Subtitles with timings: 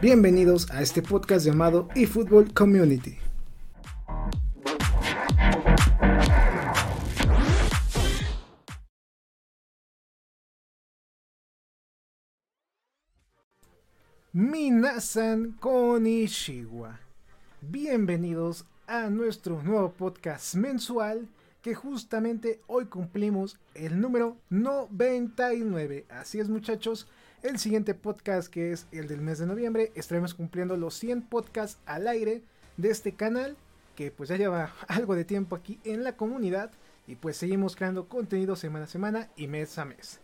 [0.00, 3.18] Bienvenidos a este podcast llamado eFootball Community.
[14.32, 17.00] Minasan Konishiwa.
[17.60, 21.26] Bienvenidos a nuestro nuevo podcast mensual
[21.60, 26.06] que justamente hoy cumplimos el número 99.
[26.08, 27.08] Así es muchachos,
[27.42, 31.80] el siguiente podcast que es el del mes de noviembre estaremos cumpliendo los 100 podcasts
[31.86, 32.42] al aire
[32.76, 33.56] de este canal
[33.94, 36.70] que pues ya lleva algo de tiempo aquí en la comunidad
[37.06, 40.20] y pues seguimos creando contenido semana a semana y mes a mes.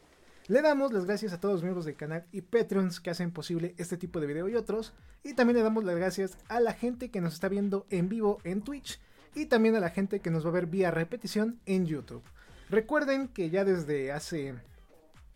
[0.47, 3.74] Le damos las gracias a todos los miembros del canal y Patreons que hacen posible
[3.78, 4.92] este tipo de video y otros.
[5.22, 8.39] Y también le damos las gracias a la gente que nos está viendo en vivo
[8.44, 9.00] en Twitch
[9.34, 12.22] y también a la gente que nos va a ver vía repetición en YouTube.
[12.69, 14.55] Recuerden que ya desde hace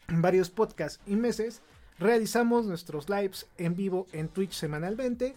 [0.09, 1.61] varios podcasts y meses
[1.99, 5.35] realizamos nuestros lives en vivo en Twitch semanalmente.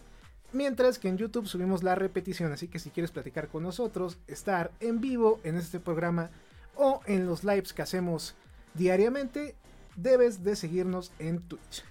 [0.53, 4.72] Mientras que en YouTube subimos la repetición, así que si quieres platicar con nosotros, estar
[4.80, 6.30] en vivo en este programa
[6.75, 8.36] o en los lives que hacemos
[8.73, 9.55] diariamente,
[9.95, 11.85] debes de seguirnos en Twitch.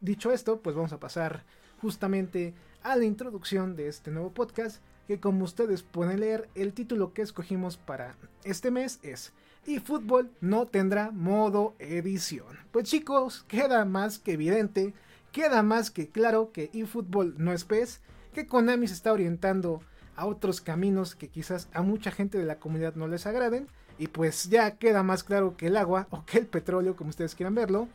[0.00, 1.44] Dicho esto, pues vamos a pasar
[1.80, 7.12] justamente a la introducción de este nuevo podcast, que como ustedes pueden leer, el título
[7.12, 9.32] que escogimos para este mes es
[9.66, 12.58] y fútbol no tendrá modo edición.
[12.72, 14.94] Pues chicos, queda más que evidente,
[15.32, 18.00] queda más que claro que eFootball no es PES,
[18.32, 19.80] que Konami se está orientando
[20.16, 24.08] a otros caminos que quizás a mucha gente de la comunidad no les agraden y
[24.08, 27.54] pues ya queda más claro que el agua o que el petróleo, como ustedes quieran
[27.54, 27.88] verlo,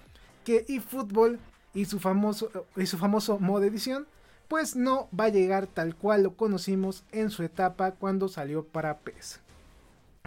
[0.44, 1.40] que eFootball
[1.74, 4.08] y su famoso y su famoso modo edición,
[4.48, 8.98] pues no va a llegar tal cual lo conocimos en su etapa cuando salió para
[9.00, 9.42] PES.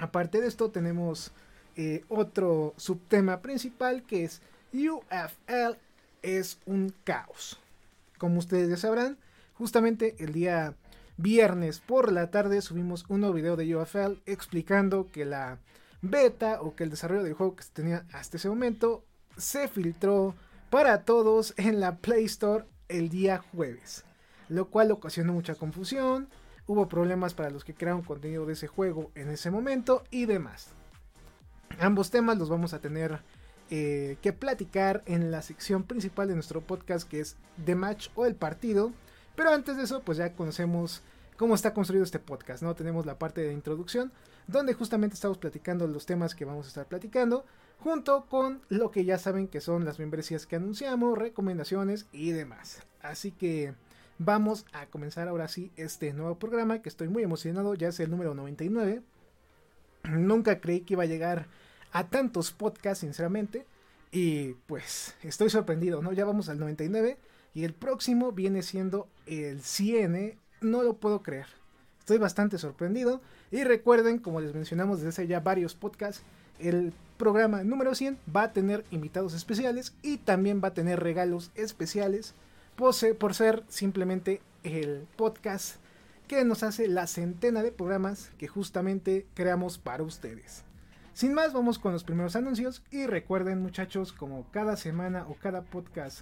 [0.03, 1.31] Aparte de esto tenemos
[1.77, 4.43] eh, otro subtema principal que es
[4.73, 5.79] UFL
[6.23, 7.61] es un caos.
[8.19, 9.17] Como ustedes ya sabrán,
[9.55, 10.75] justamente el día
[11.19, 15.61] viernes por la tarde subimos un nuevo video de UFL explicando que la
[16.01, 19.05] beta o que el desarrollo del juego que se tenía hasta ese momento
[19.37, 20.35] se filtró
[20.69, 24.03] para todos en la Play Store el día jueves,
[24.49, 26.29] lo cual ocasionó mucha confusión,
[26.67, 30.71] hubo problemas para los que crearon contenido de ese juego en ese momento y demás.
[31.81, 33.21] Ambos temas los vamos a tener
[33.71, 38.27] eh, que platicar en la sección principal de nuestro podcast que es The Match o
[38.27, 38.93] el partido.
[39.35, 41.03] Pero antes de eso, pues ya conocemos
[41.37, 42.75] cómo está construido este podcast, ¿no?
[42.75, 44.13] Tenemos la parte de introducción,
[44.47, 47.47] donde justamente estamos platicando los temas que vamos a estar platicando,
[47.79, 52.83] junto con lo que ya saben que son las membresías que anunciamos, recomendaciones y demás.
[53.01, 53.75] Así que
[54.25, 58.11] vamos a comenzar ahora sí este nuevo programa, que estoy muy emocionado, ya es el
[58.11, 59.03] número 99.
[60.11, 61.47] Nunca creí que iba a llegar
[61.93, 63.67] a tantos podcasts, sinceramente.
[64.11, 66.13] Y pues estoy sorprendido, ¿no?
[66.13, 67.17] Ya vamos al 99
[67.55, 70.15] y el próximo viene siendo el 100.
[70.17, 70.39] ¿eh?
[70.61, 71.47] No lo puedo creer.
[71.99, 73.23] Estoy bastante sorprendido.
[73.51, 76.23] Y recuerden, como les mencionamos desde hace ya varios podcasts,
[76.59, 81.51] el programa número 100 va a tener invitados especiales y también va a tener regalos
[81.55, 82.35] especiales
[82.77, 85.77] por ser, por ser simplemente el podcast
[86.29, 90.65] que nos hace la centena de programas que justamente creamos para ustedes.
[91.15, 95.63] Sin más, vamos con los primeros anuncios y recuerden muchachos, como cada semana o cada
[95.63, 96.21] podcast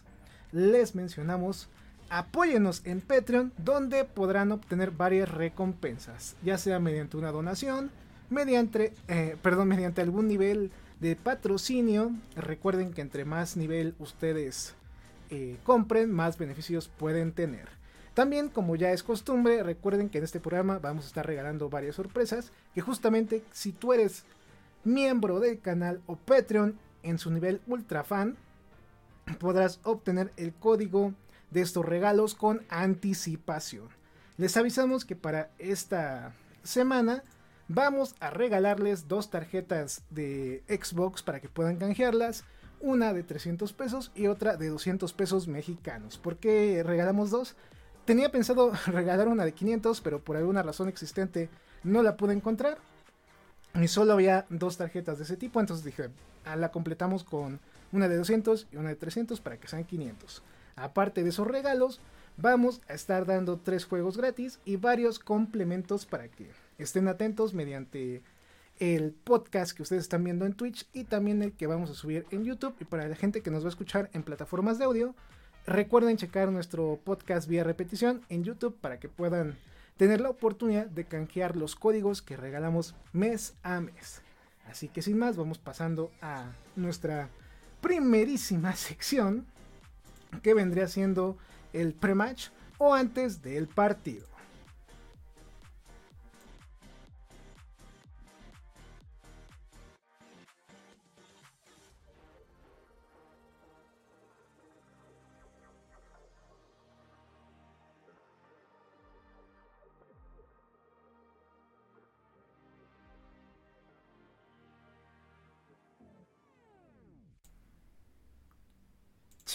[0.51, 1.69] les mencionamos,
[2.09, 7.93] apóyenos en Patreon donde podrán obtener varias recompensas, ya sea mediante una donación,
[8.31, 12.11] mediante, eh, perdón, mediante algún nivel de patrocinio.
[12.35, 14.75] Recuerden que entre más nivel ustedes
[15.31, 17.69] eh, compren, más beneficios pueden tener.
[18.15, 21.97] También, como ya es costumbre, recuerden que en este programa vamos a estar regalando varias
[21.97, 22.53] sorpresas.
[22.75, 24.25] Que justamente si tú eres
[24.85, 28.37] miembro del canal o Patreon en su nivel ultra fan,
[29.39, 31.15] podrás obtener el código
[31.51, 33.89] de estos regalos con anticipación.
[34.37, 36.33] Les avisamos que para esta
[36.63, 37.23] semana
[37.69, 42.45] vamos a regalarles dos tarjetas de Xbox para que puedan canjearlas.
[42.81, 46.17] Una de 300 pesos y otra de 200 pesos mexicanos.
[46.17, 47.55] ¿Por qué regalamos dos?
[48.07, 51.51] Tenía pensado regalar una de 500, pero por alguna razón existente
[51.85, 52.79] no la pude encontrar.
[53.75, 56.09] Y solo había dos tarjetas de ese tipo, entonces dije,
[56.45, 57.61] ah, la completamos con
[57.93, 60.43] una de 200 y una de 300 para que sean 500.
[60.77, 62.01] Aparte de esos regalos,
[62.37, 68.23] vamos a estar dando tres juegos gratis y varios complementos para que estén atentos mediante
[68.81, 72.27] el podcast que ustedes están viendo en Twitch y también el que vamos a subir
[72.31, 72.75] en YouTube.
[72.81, 75.15] Y para la gente que nos va a escuchar en plataformas de audio,
[75.67, 79.59] recuerden checar nuestro podcast vía repetición en YouTube para que puedan
[79.99, 84.23] tener la oportunidad de canjear los códigos que regalamos mes a mes.
[84.67, 87.29] Así que sin más, vamos pasando a nuestra
[87.83, 89.45] primerísima sección
[90.43, 91.37] que vendría siendo
[91.75, 92.49] el pre-match
[92.79, 94.30] o antes del partido.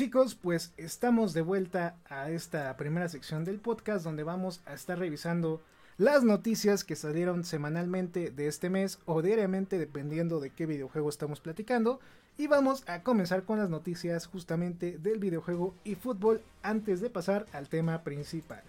[0.06, 5.00] Chicos, pues estamos de vuelta a esta primera sección del podcast donde vamos a estar
[5.00, 5.64] revisando
[5.98, 11.40] las noticias que salieron semanalmente de este mes o diariamente dependiendo de qué videojuego estamos
[11.40, 12.00] platicando.
[12.38, 17.48] Y vamos a comenzar con las noticias justamente del videojuego y fútbol antes de pasar
[17.52, 18.62] al tema principal.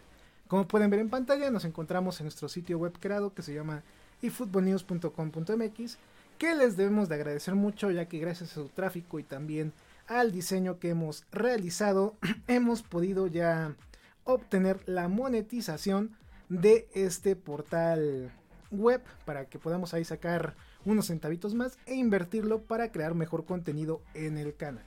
[0.49, 3.83] Como pueden ver en pantalla, nos encontramos en nuestro sitio web creado que se llama
[4.23, 5.99] efootballnews.com.mx
[6.39, 9.75] que les debemos de agradecer mucho ya que gracias a su tráfico y también
[10.07, 12.17] al diseño que hemos realizado,
[12.49, 13.75] hemos podido ya
[14.25, 16.17] obtener la monetización
[16.49, 18.33] de este portal
[18.71, 20.55] web para que podamos ahí sacar
[20.85, 24.85] unos centavitos más e invertirlo para crear mejor contenido en el canal.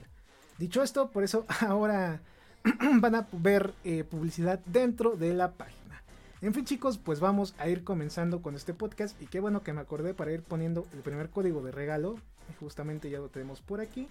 [0.58, 2.22] Dicho esto, por eso ahora
[3.00, 6.04] van a ver eh, publicidad dentro de la página.
[6.42, 9.74] En fin chicos, pues vamos a ir comenzando con este podcast y qué bueno que
[9.74, 12.16] me acordé para ir poniendo el primer código de regalo.
[12.60, 14.08] Justamente ya lo tenemos por aquí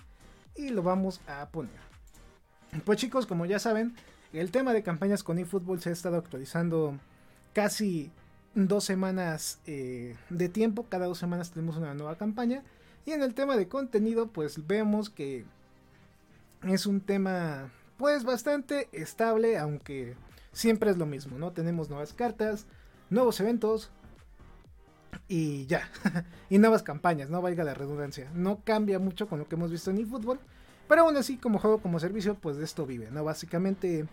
[0.58, 1.80] y lo vamos a poner.
[2.84, 3.94] Pues chicos, como ya saben,
[4.32, 6.98] el tema de campañas con eFootball se ha estado actualizando
[7.54, 8.10] casi
[8.54, 10.86] dos semanas eh, de tiempo.
[10.88, 12.62] Cada dos semanas tenemos una nueva campaña.
[13.06, 15.46] Y en el tema de contenido, pues vemos que
[16.62, 20.14] es un tema pues bastante estable, aunque
[20.52, 21.52] siempre es lo mismo, ¿no?
[21.52, 22.66] Tenemos nuevas cartas,
[23.10, 23.90] nuevos eventos,
[25.28, 25.88] y ya.
[26.50, 28.30] y nuevas campañas, no valga la redundancia.
[28.34, 30.40] No cambia mucho con lo que hemos visto en eFootball.
[30.88, 33.22] Pero aún así, como juego como servicio, pues de esto vive, ¿no?
[33.22, 34.06] Básicamente,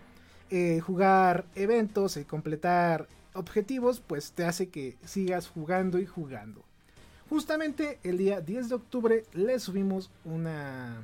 [0.50, 6.62] eh, jugar eventos y completar objetivos, pues te hace que sigas jugando y jugando.
[7.28, 11.02] Justamente el día 10 de octubre le subimos una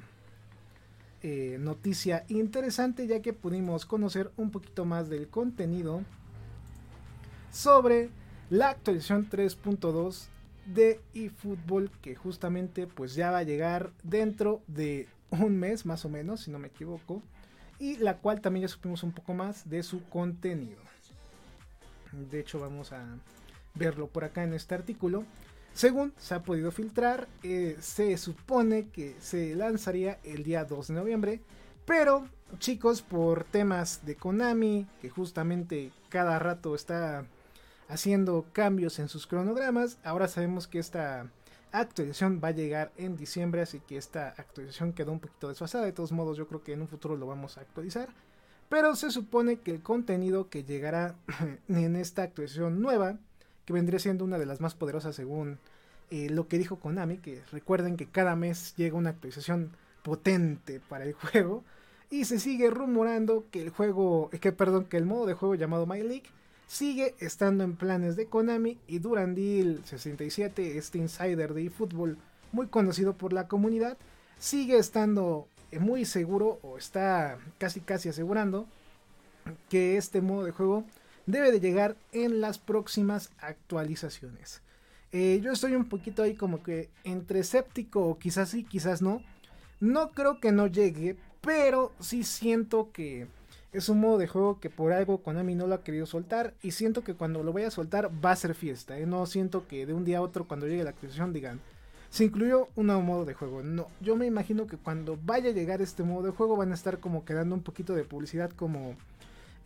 [1.22, 6.02] eh, noticia interesante ya que pudimos conocer un poquito más del contenido
[7.50, 8.10] sobre
[8.52, 10.26] la actualización 3.2
[10.66, 16.10] de eFootball que justamente pues ya va a llegar dentro de un mes más o
[16.10, 17.22] menos, si no me equivoco,
[17.78, 20.82] y la cual también ya supimos un poco más de su contenido.
[22.30, 23.02] De hecho vamos a
[23.74, 25.24] verlo por acá en este artículo.
[25.72, 30.94] Según se ha podido filtrar, eh, se supone que se lanzaría el día 2 de
[30.94, 31.40] noviembre,
[31.86, 32.28] pero
[32.58, 37.24] chicos, por temas de Konami, que justamente cada rato está
[37.92, 39.98] haciendo cambios en sus cronogramas.
[40.02, 41.30] Ahora sabemos que esta
[41.72, 45.84] actualización va a llegar en diciembre, así que esta actualización quedó un poquito desfasada.
[45.84, 48.08] De todos modos, yo creo que en un futuro lo vamos a actualizar.
[48.70, 51.14] Pero se supone que el contenido que llegará
[51.68, 53.18] en esta actualización nueva,
[53.66, 55.58] que vendría siendo una de las más poderosas según
[56.10, 59.72] eh, lo que dijo Konami, que recuerden que cada mes llega una actualización
[60.02, 61.62] potente para el juego.
[62.08, 65.86] Y se sigue rumorando que el juego, que perdón, que el modo de juego llamado
[65.86, 66.30] My League
[66.72, 72.16] sigue estando en planes de Konami y Durandil67, este insider de eFootball
[72.50, 73.98] muy conocido por la comunidad,
[74.38, 78.66] sigue estando eh, muy seguro o está casi casi asegurando
[79.68, 80.84] que este modo de juego
[81.26, 84.62] debe de llegar en las próximas actualizaciones.
[85.12, 89.22] Eh, yo estoy un poquito ahí como que entre escéptico o quizás sí, quizás no.
[89.78, 93.26] No creo que no llegue, pero sí siento que
[93.72, 96.72] es un modo de juego que por algo Konami no lo ha querido soltar y
[96.72, 98.98] siento que cuando lo vaya a soltar va a ser fiesta.
[98.98, 99.06] ¿eh?
[99.06, 101.60] No siento que de un día a otro cuando llegue la actualización digan,
[102.10, 103.62] se incluyó un nuevo modo de juego.
[103.62, 106.74] No, yo me imagino que cuando vaya a llegar este modo de juego van a
[106.74, 108.94] estar como quedando un poquito de publicidad como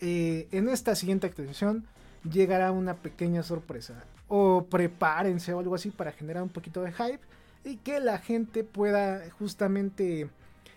[0.01, 1.85] eh, en esta siguiente actualización
[2.31, 4.05] llegará una pequeña sorpresa.
[4.29, 7.21] O prepárense o algo así para generar un poquito de hype
[7.65, 10.29] y que la gente pueda justamente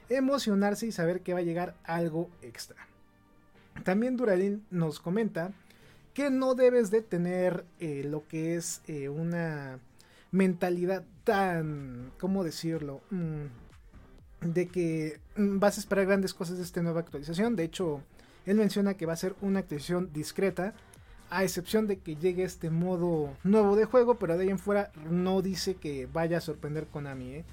[0.09, 2.88] emocionarse y saber que va a llegar algo extra.
[3.83, 5.51] También Duralin nos comenta
[6.13, 9.79] que no debes de tener eh, lo que es eh, una
[10.31, 13.01] mentalidad tan, ¿cómo decirlo?
[13.09, 13.45] Mm,
[14.41, 17.55] de que mm, vas a esperar grandes cosas de esta nueva actualización.
[17.55, 18.01] De hecho,
[18.45, 20.73] él menciona que va a ser una actualización discreta,
[21.29, 24.91] a excepción de que llegue este modo nuevo de juego, pero de ahí en fuera
[25.09, 27.35] no dice que vaya a sorprender Konami.
[27.35, 27.45] ¿eh?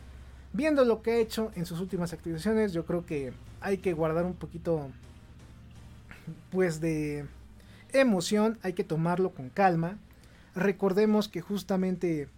[0.55, 4.25] Viendo lo que ha hecho en sus últimas actualizaciones, yo creo que hay que guardar
[4.25, 4.91] un poquito
[6.51, 7.27] pues de
[7.93, 9.99] emoción, hay que tomarlo con calma.
[10.55, 12.29] Recordemos que justamente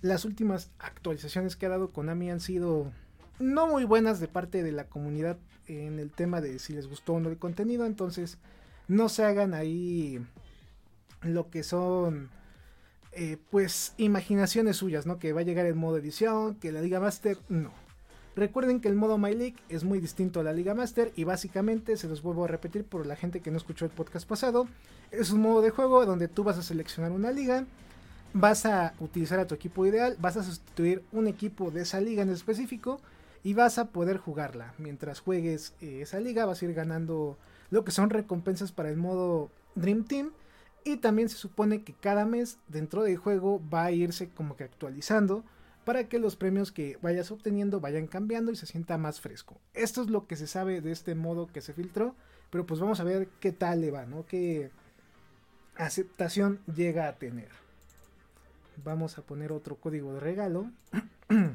[0.00, 2.92] las últimas actualizaciones que ha dado Konami han sido
[3.38, 7.14] no muy buenas de parte de la comunidad en el tema de si les gustó
[7.14, 8.38] o no el contenido, entonces
[8.86, 10.24] no se hagan ahí
[11.22, 12.28] lo que son
[13.12, 15.18] eh, pues imaginaciones suyas, ¿no?
[15.18, 17.72] Que va a llegar el modo edición, que la Liga Master, no.
[18.36, 21.96] Recuerden que el modo My League es muy distinto a la Liga Master y básicamente,
[21.96, 24.66] se los vuelvo a repetir por la gente que no escuchó el podcast pasado,
[25.12, 27.64] es un modo de juego donde tú vas a seleccionar una liga,
[28.32, 32.22] vas a utilizar a tu equipo ideal, vas a sustituir un equipo de esa liga
[32.22, 33.00] en específico
[33.44, 34.74] y vas a poder jugarla.
[34.78, 37.38] Mientras juegues eh, esa liga vas a ir ganando
[37.70, 40.32] lo que son recompensas para el modo Dream Team
[40.84, 44.64] y también se supone que cada mes dentro del juego va a irse como que
[44.64, 45.44] actualizando
[45.84, 49.60] para que los premios que vayas obteniendo vayan cambiando y se sienta más fresco.
[49.74, 52.14] Esto es lo que se sabe de este modo que se filtró,
[52.50, 54.26] pero pues vamos a ver qué tal le va, ¿no?
[54.26, 54.70] Qué
[55.76, 57.48] aceptación llega a tener.
[58.84, 60.70] Vamos a poner otro código de regalo.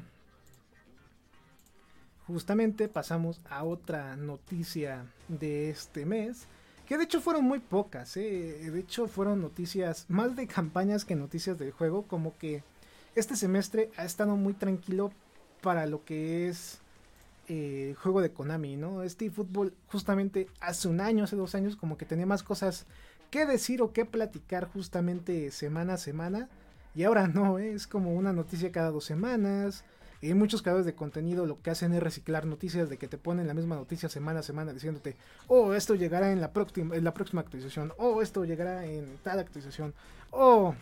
[2.28, 6.48] Justamente pasamos a otra noticia de este mes
[6.90, 8.72] que de hecho fueron muy pocas, ¿eh?
[8.72, 12.64] de hecho fueron noticias más de campañas que noticias del juego, como que
[13.20, 15.12] este semestre ha estado muy tranquilo
[15.62, 16.80] para lo que es
[17.48, 19.04] eh, juego de Konami, ¿no?
[19.04, 22.86] Este fútbol justamente hace un año, hace dos años, como que tenía más cosas
[23.32, 26.50] que decir o que platicar justamente semana a semana.
[26.96, 27.74] Y ahora no, ¿eh?
[27.74, 29.84] es como una noticia cada dos semanas.
[30.22, 33.48] Y muchos creadores de contenido lo que hacen es reciclar noticias de que te ponen
[33.48, 35.16] la misma noticia semana a semana diciéndote,
[35.48, 39.40] oh, esto llegará en la, próxima, en la próxima actualización, oh, esto llegará en tal
[39.40, 39.94] actualización,
[40.32, 40.76] oh,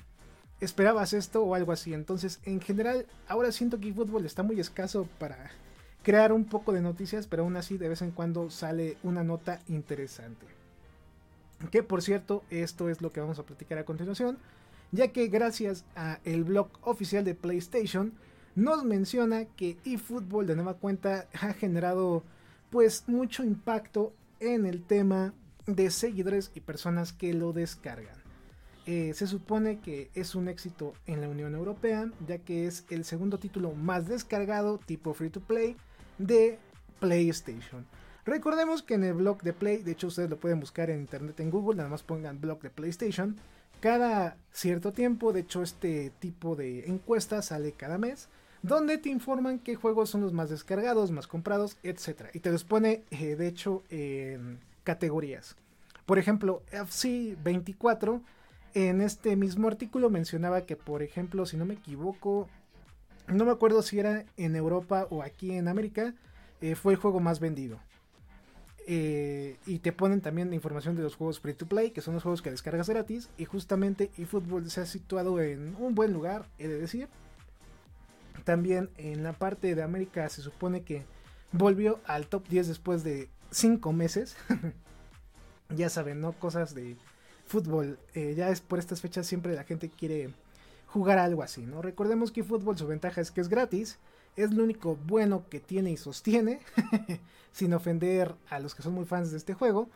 [0.59, 1.93] esperabas esto o algo así.
[1.93, 5.51] Entonces, en general, ahora siento que eFootball está muy escaso para
[6.03, 9.59] crear un poco de noticias, pero aún así de vez en cuando sale una nota
[9.67, 10.45] interesante.
[11.71, 14.37] Que por cierto, esto es lo que vamos a platicar a continuación,
[14.91, 18.13] ya que gracias a el blog oficial de PlayStation,
[18.55, 22.23] nos menciona que eFootball de nueva cuenta ha generado
[22.69, 25.33] pues mucho impacto en el tema
[25.65, 28.26] de seguidores y personas que lo descargan.
[28.87, 33.03] Eh, se supone que es un éxito en la Unión Europea, ya que es el
[33.03, 35.75] segundo título más descargado tipo free to play
[36.17, 36.57] de
[36.99, 37.85] PlayStation.
[38.25, 41.39] Recordemos que en el blog de Play, de hecho ustedes lo pueden buscar en internet
[41.41, 43.35] en Google, nada más pongan blog de PlayStation.
[43.81, 48.29] Cada cierto tiempo, de hecho este tipo de encuesta sale cada mes
[48.61, 52.29] donde te informan qué juegos son los más descargados, más comprados, etc.
[52.33, 55.55] Y te los pone, eh, de hecho, en categorías.
[56.05, 58.21] Por ejemplo, FC24,
[58.77, 62.47] en este mismo artículo mencionaba que, por ejemplo, si no me equivoco,
[63.27, 66.13] no me acuerdo si era en Europa o aquí en América,
[66.61, 67.79] eh, fue el juego más vendido.
[68.85, 72.21] Eh, y te ponen también información de los juegos free to play, que son los
[72.21, 73.29] juegos que descargas gratis.
[73.39, 77.09] Y justamente eFootball se ha situado en un buen lugar, he de decir.
[78.43, 81.03] También en la parte de América se supone que
[81.51, 84.37] volvió al top 10 después de 5 meses.
[85.75, 86.33] ya saben, ¿no?
[86.33, 86.95] Cosas de
[87.47, 87.97] fútbol.
[88.13, 90.29] Eh, ya es por estas fechas siempre la gente quiere
[90.87, 91.81] jugar algo así, ¿no?
[91.81, 93.97] Recordemos que fútbol su ventaja es que es gratis.
[94.35, 96.59] Es lo único bueno que tiene y sostiene.
[97.51, 99.89] sin ofender a los que son muy fans de este juego.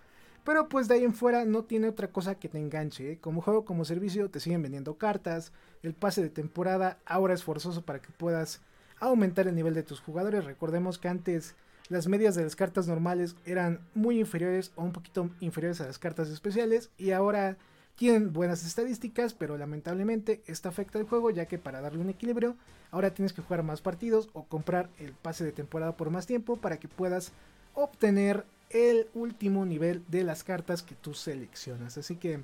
[0.44, 3.12] Pero pues de ahí en fuera no tiene otra cosa que te enganche.
[3.12, 3.20] ¿eh?
[3.20, 5.52] Como juego, como servicio, te siguen vendiendo cartas.
[5.84, 8.62] El pase de temporada ahora es forzoso para que puedas
[9.00, 10.46] aumentar el nivel de tus jugadores.
[10.46, 11.56] Recordemos que antes
[11.90, 16.00] las medias de las cartas normales eran muy inferiores o un poquito inferiores a las
[16.00, 16.90] cartas especiales.
[16.98, 17.58] Y ahora
[17.96, 22.56] tienen buenas estadísticas, pero lamentablemente esto afecta el juego ya que para darle un equilibrio
[22.92, 26.58] ahora tienes que jugar más partidos o comprar el pase de temporada por más tiempo
[26.58, 27.32] para que puedas
[27.74, 31.98] obtener el último nivel de las cartas que tú seleccionas.
[31.98, 32.42] Así que,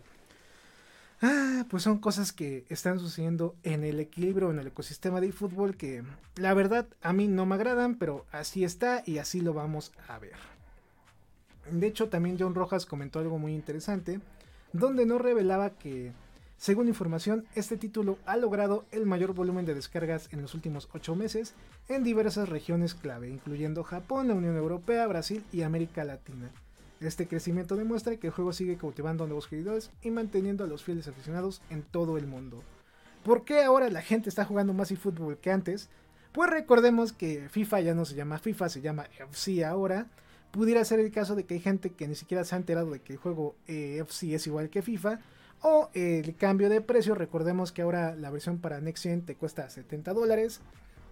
[1.21, 5.75] ah, pues son cosas que están sucediendo en el equilibrio, en el ecosistema de fútbol
[5.75, 6.03] que
[6.36, 10.19] la verdad a mí no me agradan, pero así está y así lo vamos a
[10.19, 10.36] ver.
[11.71, 14.21] De hecho, también John Rojas comentó algo muy interesante,
[14.74, 16.13] donde nos revelaba que
[16.57, 21.15] según información, este título ha logrado el mayor volumen de descargas en los últimos 8
[21.15, 21.53] meses
[21.88, 26.50] en diversas regiones clave, incluyendo Japón, la Unión Europea, Brasil y América Latina.
[27.00, 30.84] Este crecimiento demuestra que el juego sigue cautivando a nuevos seguidores y manteniendo a los
[30.84, 32.63] fieles aficionados en todo el mundo.
[33.24, 35.89] ¿Por qué ahora la gente está jugando más eFootball que antes?
[36.32, 40.08] Pues recordemos que FIFA ya no se llama FIFA, se llama FC ahora.
[40.51, 43.00] Pudiera ser el caso de que hay gente que ni siquiera se ha enterado de
[43.00, 45.20] que el juego eh, FC es igual que FIFA.
[45.62, 49.70] O el cambio de precio, recordemos que ahora la versión para Next Gen te cuesta
[49.70, 50.62] 70 dólares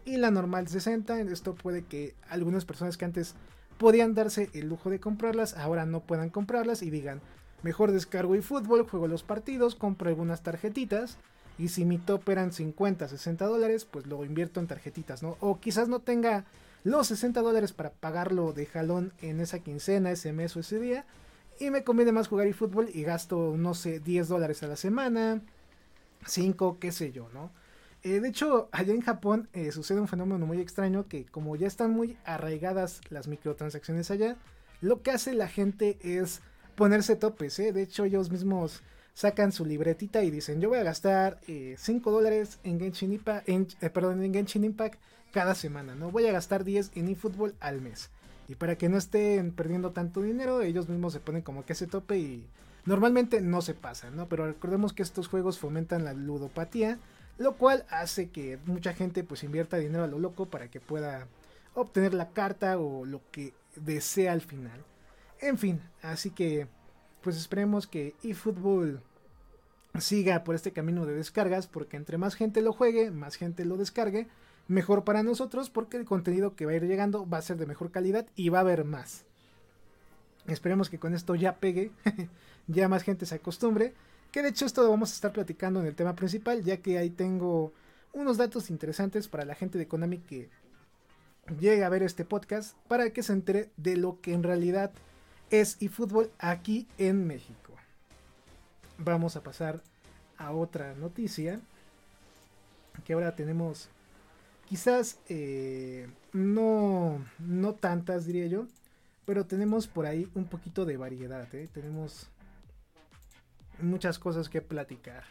[0.05, 1.19] y la normal 60.
[1.21, 3.35] Esto puede que algunas personas que antes
[3.77, 7.21] podían darse el lujo de comprarlas, ahora no puedan comprarlas y digan,
[7.63, 11.17] mejor descargo y fútbol, juego los partidos, compro algunas tarjetitas
[11.57, 15.37] y si mi top eran 50, 60 dólares, pues lo invierto en tarjetitas, ¿no?
[15.39, 16.45] O quizás no tenga
[16.83, 21.05] los 60 dólares para pagarlo de jalón en esa quincena, ese mes o ese día.
[21.59, 24.75] Y me conviene más jugar y fútbol y gasto, no sé, 10 dólares a la
[24.75, 25.41] semana,
[26.25, 27.51] 5, qué sé yo, ¿no?
[28.05, 31.65] Eh, de hecho, allá en Japón eh, sucede un fenómeno muy extraño que como ya
[31.65, 34.37] están muy arraigadas las microtransacciones allá,
[34.79, 36.41] lo que hace la gente es
[36.75, 37.73] ponerse topes, ¿eh?
[37.73, 38.83] De hecho, ellos mismos
[39.15, 43.49] sacan su libretita y dicen, yo voy a gastar 5 eh, dólares en Genshin, Impact,
[43.49, 43.65] en,
[44.31, 44.99] Genshin Impact
[45.31, 46.11] cada semana, ¿no?
[46.11, 48.11] Voy a gastar 10 en eFootball al mes.
[48.47, 51.87] Y para que no estén perdiendo tanto dinero, ellos mismos se ponen como que ese
[51.87, 52.45] tope y
[52.85, 54.29] normalmente no se pasan, ¿no?
[54.29, 56.99] Pero recordemos que estos juegos fomentan la ludopatía
[57.37, 61.27] lo cual hace que mucha gente pues invierta dinero a lo loco para que pueda
[61.73, 64.83] obtener la carta o lo que desea al final.
[65.41, 66.67] En fin, así que
[67.21, 69.01] pues esperemos que eFootball
[69.99, 73.77] siga por este camino de descargas porque entre más gente lo juegue, más gente lo
[73.77, 74.27] descargue,
[74.67, 77.65] mejor para nosotros porque el contenido que va a ir llegando va a ser de
[77.65, 79.25] mejor calidad y va a haber más.
[80.47, 81.91] Esperemos que con esto ya pegue,
[82.67, 83.93] ya más gente se acostumbre
[84.35, 86.97] que de hecho esto lo vamos a estar platicando en el tema principal, ya que
[86.97, 87.71] ahí tengo
[88.11, 90.49] unos datos interesantes para la gente de Konami que
[91.57, 94.91] llegue a ver este podcast para que se entere de lo que en realidad
[95.51, 97.71] es eFootball aquí en México.
[98.97, 99.81] Vamos a pasar
[100.37, 101.61] a otra noticia
[103.05, 103.87] que ahora tenemos
[104.65, 108.67] quizás eh, no, no tantas diría yo,
[109.25, 111.47] pero tenemos por ahí un poquito de variedad.
[111.55, 111.69] ¿eh?
[111.73, 112.29] Tenemos
[113.81, 115.23] muchas cosas que platicar.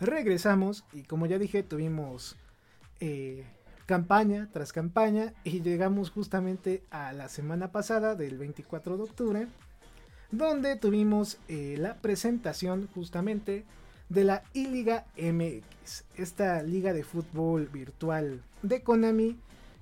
[0.00, 2.36] Regresamos y como ya dije tuvimos
[3.00, 3.44] eh,
[3.86, 9.48] campaña tras campaña y llegamos justamente a la semana pasada del 24 de octubre
[10.30, 13.64] donde tuvimos eh, la presentación justamente
[14.08, 19.38] de la iLiga MX, esta liga de fútbol virtual de Konami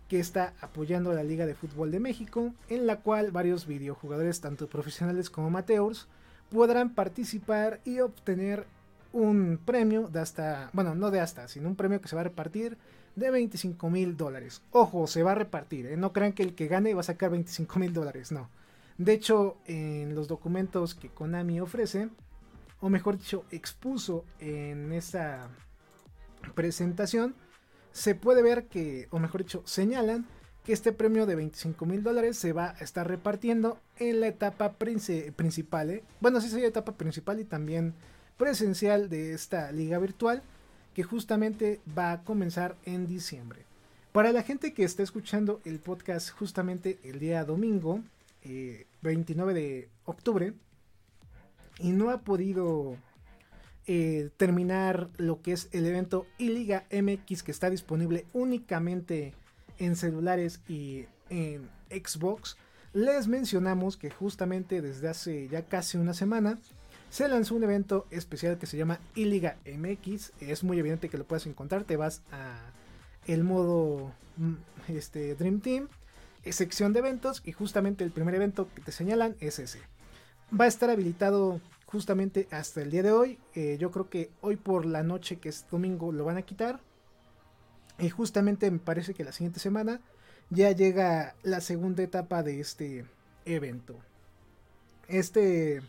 [0.09, 4.42] que está apoyando a la Liga de Fútbol de México, en la cual varios videojugadores,
[4.42, 6.06] tanto profesionales como amateurs,
[6.52, 8.66] podrán participar y obtener
[9.12, 12.24] un premio de hasta, bueno, no de hasta, sino un premio que se va a
[12.24, 12.78] repartir
[13.16, 14.62] de 25 mil dólares.
[14.70, 15.96] Ojo, se va a repartir, ¿eh?
[15.96, 18.50] no crean que el que gane va a sacar 25 mil dólares, no.
[18.98, 22.08] De hecho, en los documentos que Konami ofrece,
[22.80, 25.48] o mejor dicho, expuso en esa
[26.54, 27.34] presentación,
[27.92, 30.26] se puede ver que, o mejor dicho, señalan
[30.64, 34.72] que este premio de 25 mil dólares se va a estar repartiendo en la etapa
[34.75, 35.90] principal.
[35.90, 36.05] ¿eh?
[36.20, 37.94] Bueno, sí sería etapa principal y también
[38.37, 40.42] presencial de esta liga virtual
[40.94, 43.64] que justamente va a comenzar en diciembre.
[44.12, 48.01] Para la gente que está escuchando el podcast justamente el día domingo,
[49.01, 50.53] 29 eh, de octubre,
[51.79, 52.96] y no ha podido
[53.87, 59.35] eh, terminar lo que es el evento iLiga MX que está disponible únicamente
[59.78, 62.56] en celulares y en Xbox,
[62.92, 66.58] les mencionamos que justamente desde hace ya casi una semana
[67.11, 70.32] se lanzó un evento especial que se llama iLiga MX.
[70.40, 71.85] Es muy evidente que lo puedes encontrar.
[71.85, 72.72] Te vas a
[73.26, 74.54] el modo mm,
[74.88, 75.88] este, Dream Team,
[76.50, 79.80] sección de eventos y justamente el primer evento que te señalan es ese.
[80.58, 83.38] Va a estar habilitado justamente hasta el día de hoy.
[83.54, 86.80] Eh, yo creo que hoy por la noche, que es domingo, lo van a quitar.
[88.02, 90.00] Y justamente me parece que la siguiente semana
[90.50, 93.04] ya llega la segunda etapa de este
[93.44, 93.94] evento.
[95.06, 95.82] Este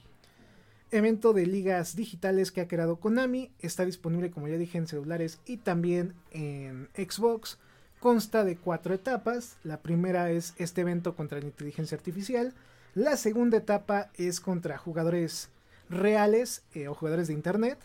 [0.92, 5.40] evento de ligas digitales que ha creado Konami está disponible como ya dije en celulares
[5.48, 7.58] y también en Xbox.
[8.00, 9.56] Consta de cuatro etapas.
[9.64, 12.54] La primera es este evento contra la inteligencia artificial.
[12.94, 15.50] La segunda etapa es contra jugadores
[15.90, 17.80] reales eh, o jugadores de internet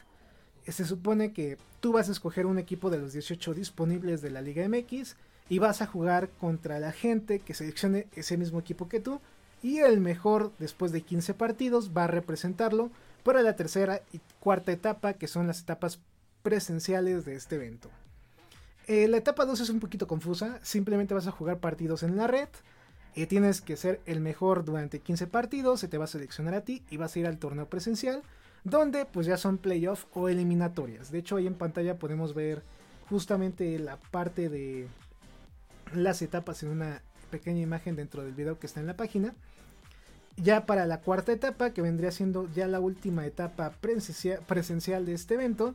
[0.73, 4.43] se supone que tú vas a escoger un equipo de los 18 disponibles de la
[4.43, 5.17] Liga MX
[5.49, 9.21] y vas a jugar contra la gente que seleccione ese mismo equipo que tú
[9.63, 12.91] y el mejor después de 15 partidos va a representarlo
[13.23, 16.01] para la tercera y cuarta etapa que son las etapas
[16.43, 17.91] presenciales de este evento.
[18.87, 22.27] Eh, la etapa 2 es un poquito confusa, simplemente vas a jugar partidos en la
[22.27, 22.49] red,
[23.15, 26.63] eh, tienes que ser el mejor durante 15 partidos, se te va a seleccionar a
[26.63, 28.23] ti y vas a ir al torneo presencial
[28.65, 31.11] donde pues ya son playoff o eliminatorias.
[31.11, 32.63] De hecho ahí en pantalla podemos ver
[33.09, 34.89] justamente la parte de
[35.95, 39.35] las etapas en una pequeña imagen dentro del video que está en la página.
[40.37, 45.35] Ya para la cuarta etapa, que vendría siendo ya la última etapa presencial de este
[45.35, 45.75] evento,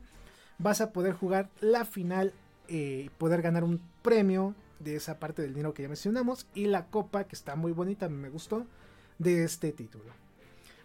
[0.57, 2.33] vas a poder jugar la final
[2.69, 6.67] y eh, poder ganar un premio de esa parte del dinero que ya mencionamos y
[6.67, 8.65] la copa que está muy bonita, me gustó,
[9.19, 10.22] de este título.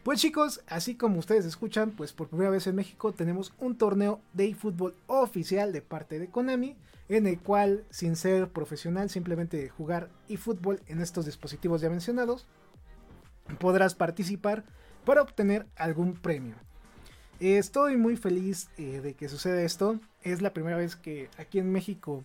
[0.08, 4.22] Pues chicos, así como ustedes escuchan, pues por primera vez en México tenemos un torneo
[4.32, 6.78] de eFootball oficial de parte de Konami,
[7.10, 12.46] en el cual sin ser profesional, simplemente jugar eFootball en estos dispositivos ya mencionados,
[13.58, 14.64] podrás participar
[15.04, 16.54] para obtener algún premio.
[17.38, 20.00] Estoy muy feliz eh, de que suceda esto.
[20.22, 22.24] Es la primera vez que aquí en México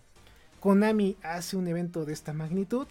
[0.61, 2.87] Konami hace un evento de esta magnitud.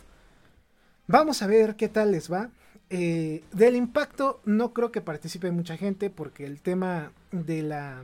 [1.06, 2.50] Vamos a ver qué tal les va.
[2.94, 8.02] Eh, del impacto no creo que participe mucha gente porque el tema de la...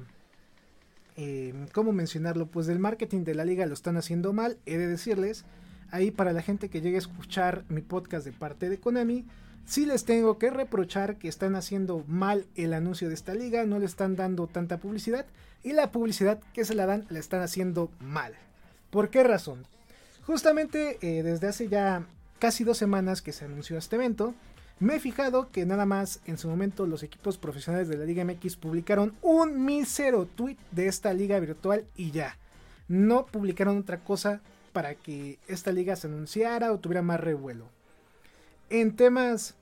[1.19, 2.47] Eh, ¿Cómo mencionarlo?
[2.47, 4.57] Pues del marketing de la liga lo están haciendo mal.
[4.65, 5.45] He de decirles,
[5.91, 9.27] ahí para la gente que llegue a escuchar mi podcast de parte de Konami,
[9.67, 13.79] sí les tengo que reprochar que están haciendo mal el anuncio de esta liga, no
[13.79, 15.27] le están dando tanta publicidad
[15.63, 18.33] y la publicidad que se la dan la están haciendo mal.
[18.89, 19.67] ¿Por qué razón?
[20.25, 22.07] Justamente eh, desde hace ya
[22.39, 24.35] casi dos semanas que se anunció este evento,
[24.81, 28.25] me he fijado que nada más en su momento los equipos profesionales de la Liga
[28.25, 32.39] MX publicaron un mísero tweet de esta liga virtual y ya.
[32.87, 34.41] No publicaron otra cosa
[34.73, 37.67] para que esta liga se anunciara o tuviera más revuelo.
[38.71, 39.57] En temas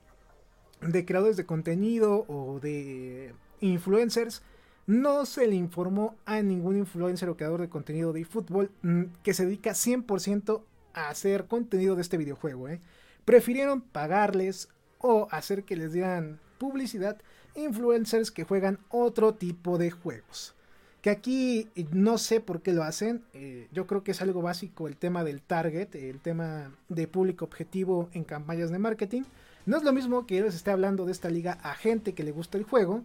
[0.81, 4.43] de creadores de contenido o de influencers,
[4.85, 9.33] no se le informó a ningún influencer o creador de contenido de fútbol mm, que
[9.33, 10.61] se dedica 100%
[10.93, 12.69] a hacer contenido de este videojuego.
[12.69, 12.79] ¿eh?
[13.25, 14.69] Prefirieron pagarles
[14.99, 17.17] o hacer que les dieran publicidad
[17.55, 20.53] influencers que juegan otro tipo de juegos.
[21.01, 23.23] Que aquí no sé por qué lo hacen.
[23.33, 27.45] Eh, yo creo que es algo básico el tema del target, el tema de público
[27.45, 29.23] objetivo en campañas de marketing.
[29.65, 32.23] No es lo mismo que yo les esté hablando de esta liga a gente que
[32.23, 33.03] le gusta el juego,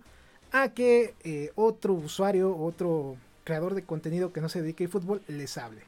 [0.53, 5.23] a que eh, otro usuario, otro creador de contenido que no se dedique al fútbol
[5.27, 5.83] les hable.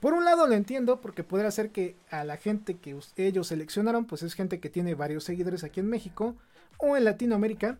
[0.00, 4.06] Por un lado lo entiendo porque podría ser que a la gente que ellos seleccionaron,
[4.06, 6.36] pues es gente que tiene varios seguidores aquí en México
[6.78, 7.78] o en Latinoamérica,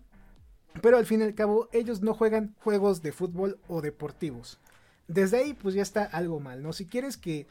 [0.83, 4.59] pero al fin y al cabo ellos no juegan juegos de fútbol o deportivos.
[5.09, 6.75] Desde ahí pues ya está algo mal, ¿no?
[6.75, 7.47] Si quieres que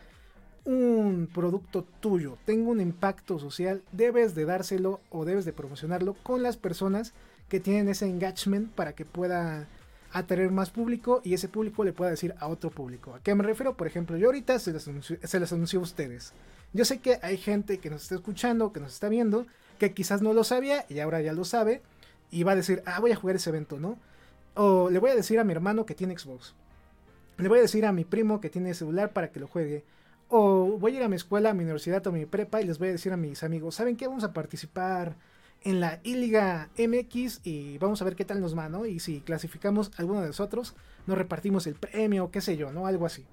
[0.66, 6.44] un producto tuyo tenga un impacto social, debes de dárselo o debes de promocionarlo con
[6.44, 7.14] las personas
[7.48, 9.68] que tienen ese engagement para que pueda
[10.12, 13.14] atraer más público y ese público le pueda decir a otro público.
[13.14, 13.76] ¿A qué me refiero?
[13.76, 16.34] Por ejemplo, yo ahorita se les anunció, a ustedes.
[16.74, 19.46] Yo sé que hay gente que nos está escuchando, que nos está viendo,
[19.78, 21.82] que quizás no lo sabía y ahora ya lo sabe
[22.32, 23.98] y va a decir, ah, voy a jugar ese evento, ¿no?
[24.56, 26.54] O le voy a decir a mi hermano que tiene Xbox.
[27.38, 29.86] Le voy a decir a mi primo que tiene celular para que lo juegue.
[30.28, 32.66] O voy a ir a mi escuela, a mi universidad o a mi prepa y
[32.66, 34.08] les voy a decir a mis amigos, ¿saben qué?
[34.08, 35.16] Vamos a participar
[35.64, 38.86] en la I-Liga MX y vamos a ver qué tal nos va, ¿no?
[38.86, 42.88] Y si clasificamos alguno de nosotros, nos repartimos el premio, qué sé yo, ¿no?
[42.88, 43.26] Algo así.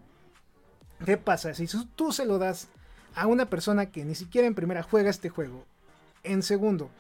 [1.05, 1.55] ¿Qué pasa?
[1.55, 2.69] Si tú se lo das
[3.15, 5.65] a una persona que ni siquiera en primera juega este juego,
[6.23, 6.91] en segundo,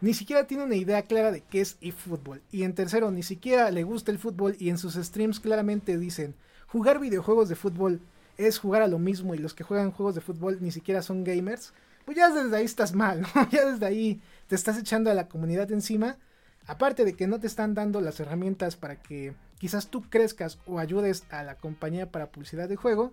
[0.00, 3.70] ni siquiera tiene una idea clara de qué es eFootball, y en tercero, ni siquiera
[3.70, 6.34] le gusta el fútbol y en sus streams claramente dicen,
[6.66, 8.00] jugar videojuegos de fútbol
[8.36, 11.24] es jugar a lo mismo y los que juegan juegos de fútbol ni siquiera son
[11.24, 11.72] gamers,
[12.04, 13.48] pues ya desde ahí estás mal, ¿no?
[13.50, 16.18] Ya desde ahí te estás echando a la comunidad encima.
[16.66, 20.78] Aparte de que no te están dando las herramientas para que quizás tú crezcas o
[20.78, 23.12] ayudes a la compañía para publicidad de juego,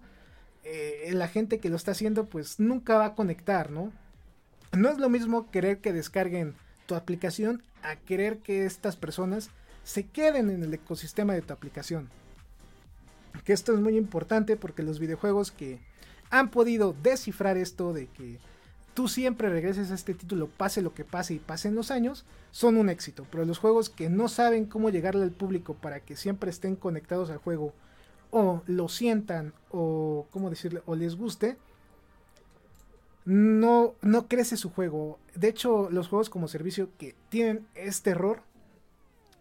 [0.64, 3.92] eh, la gente que lo está haciendo pues nunca va a conectar, ¿no?
[4.72, 9.50] No es lo mismo querer que descarguen tu aplicación a querer que estas personas
[9.84, 12.10] se queden en el ecosistema de tu aplicación.
[13.44, 15.80] Que esto es muy importante porque los videojuegos que
[16.30, 18.40] han podido descifrar esto de que
[18.94, 22.78] tú siempre regreses a este título, pase lo que pase y pasen los años, son
[22.78, 23.26] un éxito.
[23.32, 27.30] Pero los juegos que no saben cómo llegarle al público para que siempre estén conectados
[27.30, 27.74] al juego,
[28.32, 31.58] o lo sientan, o cómo decirle, o les guste,
[33.26, 35.20] no, no crece su juego.
[35.36, 38.42] De hecho, los juegos como servicio que tienen este error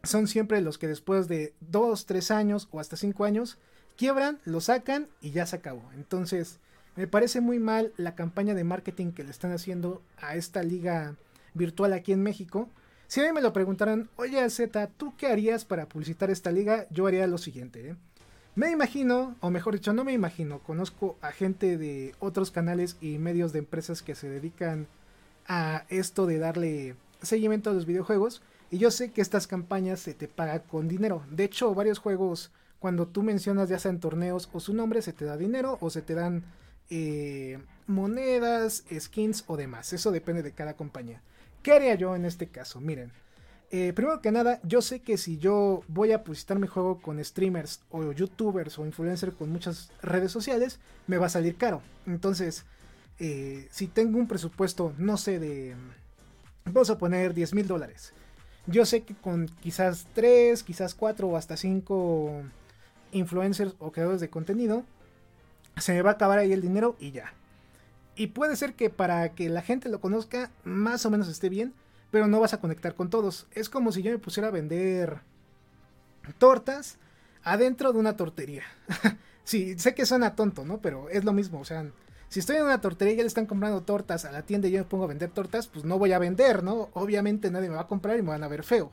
[0.02, 3.58] son siempre los que después de 2, 3 años o hasta 5 años
[3.96, 5.82] quiebran, lo sacan y ya se acabó.
[5.94, 6.58] Entonces,
[6.96, 11.16] me parece muy mal la campaña de marketing que le están haciendo a esta liga
[11.54, 12.68] virtual aquí en México.
[13.06, 16.86] Si a mí me lo preguntaran, oye Z, ¿tú qué harías para publicitar esta liga?
[16.90, 17.90] Yo haría lo siguiente.
[17.90, 17.96] ¿eh?
[18.54, 23.18] Me imagino, o mejor dicho, no me imagino, conozco a gente de otros canales y
[23.18, 24.86] medios de empresas que se dedican
[25.46, 28.42] a esto de darle seguimiento a los videojuegos.
[28.70, 31.24] Y yo sé que estas campañas se te pagan con dinero.
[31.30, 35.12] De hecho, varios juegos, cuando tú mencionas ya sea en torneos o su nombre, se
[35.12, 36.44] te da dinero o se te dan
[36.90, 39.92] eh, monedas, skins o demás.
[39.92, 41.22] Eso depende de cada compañía.
[41.62, 42.80] ¿Qué haría yo en este caso?
[42.80, 43.12] Miren,
[43.70, 47.24] eh, primero que nada, yo sé que si yo voy a publicitar mi juego con
[47.24, 51.80] streamers o youtubers o influencers con muchas redes sociales, me va a salir caro.
[52.06, 52.64] Entonces,
[53.20, 55.76] eh, si tengo un presupuesto, no sé, de...
[56.64, 58.12] Vamos a poner 10 mil dólares.
[58.66, 62.42] Yo sé que con quizás 3, quizás 4 o hasta 5
[63.12, 64.84] influencers o creadores de contenido,
[65.80, 67.32] se me va a acabar ahí el dinero y ya.
[68.16, 71.72] Y puede ser que para que la gente lo conozca, más o menos esté bien,
[72.10, 73.46] pero no vas a conectar con todos.
[73.52, 75.20] Es como si yo me pusiera a vender
[76.38, 76.98] tortas
[77.42, 78.64] adentro de una tortería.
[79.44, 80.80] sí, sé que suena tonto, ¿no?
[80.80, 81.86] Pero es lo mismo, o sea,
[82.28, 84.72] si estoy en una tortería y ya le están comprando tortas a la tienda y
[84.72, 86.88] yo me pongo a vender tortas, pues no voy a vender, ¿no?
[86.92, 88.92] Obviamente nadie me va a comprar y me van a ver feo.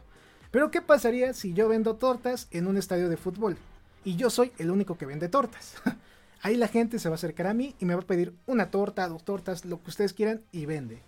[0.50, 3.58] Pero ¿qué pasaría si yo vendo tortas en un estadio de fútbol?
[4.04, 5.76] Y yo soy el único que vende tortas.
[6.42, 8.70] Ahí la gente se va a acercar a mí y me va a pedir una
[8.70, 11.02] torta, dos tortas, lo que ustedes quieran y vende.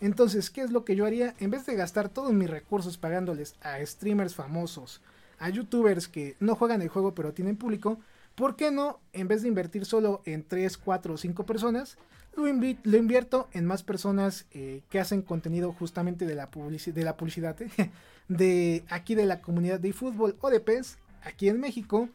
[0.00, 1.34] Entonces, ¿qué es lo que yo haría?
[1.38, 5.00] En vez de gastar todos mis recursos pagándoles a streamers famosos,
[5.38, 7.98] a youtubers que no juegan el juego pero tienen público,
[8.34, 11.96] ¿por qué no, en vez de invertir solo en 3, 4 o 5 personas,
[12.36, 12.46] lo,
[12.98, 17.56] invierto en más personas eh, que hacen contenido justamente de la, publicidad
[18.28, 22.10] de aquí de la comunidad de fútbol o de PES, aquí en México,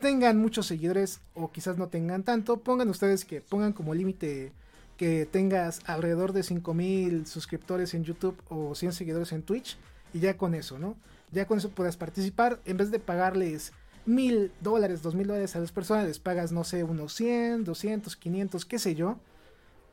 [0.00, 4.52] tengan muchos seguidores o quizás no tengan tanto, pongan ustedes que pongan como límite
[4.96, 9.76] que tengas alrededor de 5000 suscriptores en YouTube o 100 seguidores en Twitch
[10.12, 10.96] y ya con eso, ¿no?
[11.32, 13.72] Ya con eso puedas participar en vez de pagarles
[14.06, 18.16] mil dólares, dos mil dólares a las personas, les pagas, no sé, unos 100, 200,
[18.16, 19.18] 500, qué sé yo.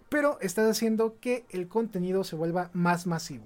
[0.10, 3.46] Pero estás haciendo que el contenido se vuelva más masivo.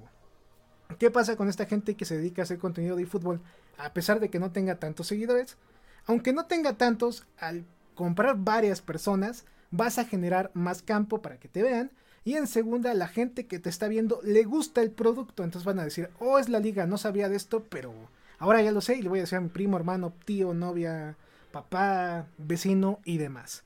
[1.00, 3.40] ¿Qué pasa con esta gente que se dedica a hacer contenido de fútbol?
[3.78, 5.58] A pesar de que no tenga tantos seguidores,
[6.06, 7.66] aunque no tenga tantos, al
[7.96, 11.92] comprar varias personas, vas a generar más campo para que te vean.
[12.24, 15.44] Y en segunda, la gente que te está viendo le gusta el producto.
[15.44, 17.94] Entonces van a decir, oh, es la liga, no sabía de esto, pero
[18.40, 21.16] ahora ya lo sé y le voy a decir a mi primo, hermano, tío, novia,
[21.52, 23.64] papá, vecino y demás.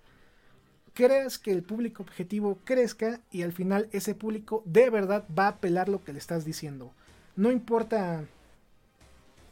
[0.93, 5.49] Creas que el público objetivo crezca y al final ese público de verdad va a
[5.49, 6.91] apelar lo que le estás diciendo.
[7.37, 8.25] No importa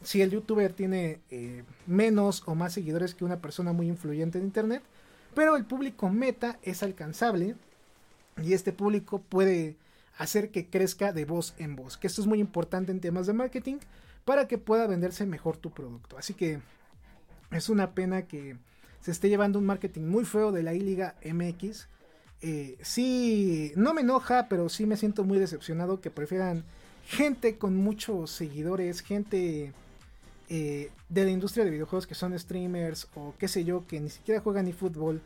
[0.02, 4.44] si el youtuber tiene eh, menos o más seguidores que una persona muy influyente en
[4.44, 4.82] internet,
[5.34, 7.54] pero el público meta es alcanzable
[8.42, 9.76] y este público puede
[10.16, 13.32] hacer que crezca de voz en voz, que esto es muy importante en temas de
[13.32, 13.76] marketing
[14.24, 16.18] para que pueda venderse mejor tu producto.
[16.18, 16.60] Así que
[17.50, 18.56] es una pena que
[19.00, 21.88] se esté llevando un marketing muy feo de la I-Liga MX.
[22.42, 26.64] Eh, sí, no me enoja, pero sí me siento muy decepcionado que prefieran
[27.06, 29.72] gente con muchos seguidores, gente
[30.48, 34.08] eh, de la industria de videojuegos que son streamers o qué sé yo, que ni
[34.08, 35.20] siquiera juegan ni fútbol,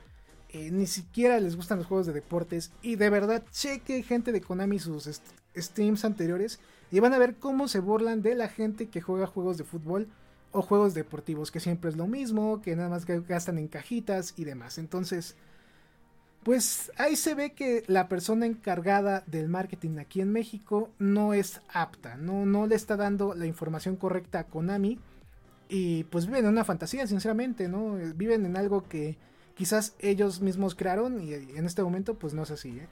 [0.48, 4.40] eh, ni siquiera les gustan los juegos de deportes y de verdad cheque gente de
[4.40, 5.08] Konami sus
[5.56, 6.58] streams anteriores
[6.90, 10.08] y van a ver cómo se burlan de la gente que juega juegos de fútbol
[10.50, 14.44] o juegos deportivos, que siempre es lo mismo, que nada más gastan en cajitas y
[14.44, 14.76] demás.
[14.76, 15.36] Entonces,
[16.42, 21.62] pues ahí se ve que la persona encargada del marketing aquí en México no es
[21.72, 24.98] apta, no, no le está dando la información correcta a Konami
[25.74, 27.94] y pues viven en una fantasía, sinceramente, ¿no?
[28.14, 29.16] Viven en algo que
[29.54, 32.88] quizás ellos mismos crearon y en este momento pues no es así, ¿eh?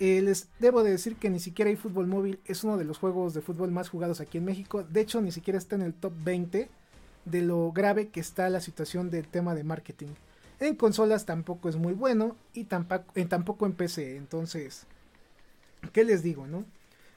[0.00, 0.20] ¿eh?
[0.20, 3.40] les debo de decir que ni siquiera fútbol móvil, es uno de los juegos de
[3.40, 6.68] fútbol más jugados aquí en México, de hecho ni siquiera está en el top 20
[7.24, 10.08] de lo grave que está la situación del tema de marketing.
[10.58, 14.86] En consolas tampoco es muy bueno y tampoco, en, tampoco en PC, entonces,
[15.94, 16.66] ¿qué les digo, no?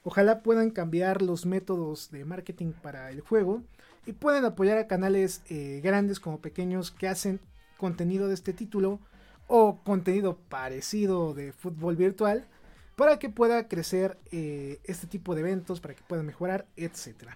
[0.06, 3.64] Ojalá puedan cambiar los métodos de marketing para el juego
[4.06, 7.40] y pueden apoyar a canales eh, grandes como pequeños que hacen
[7.78, 9.00] contenido de este título
[9.48, 12.48] o contenido parecido de fútbol virtual
[12.96, 17.30] para que pueda crecer eh, este tipo de eventos, para que puedan mejorar, etc.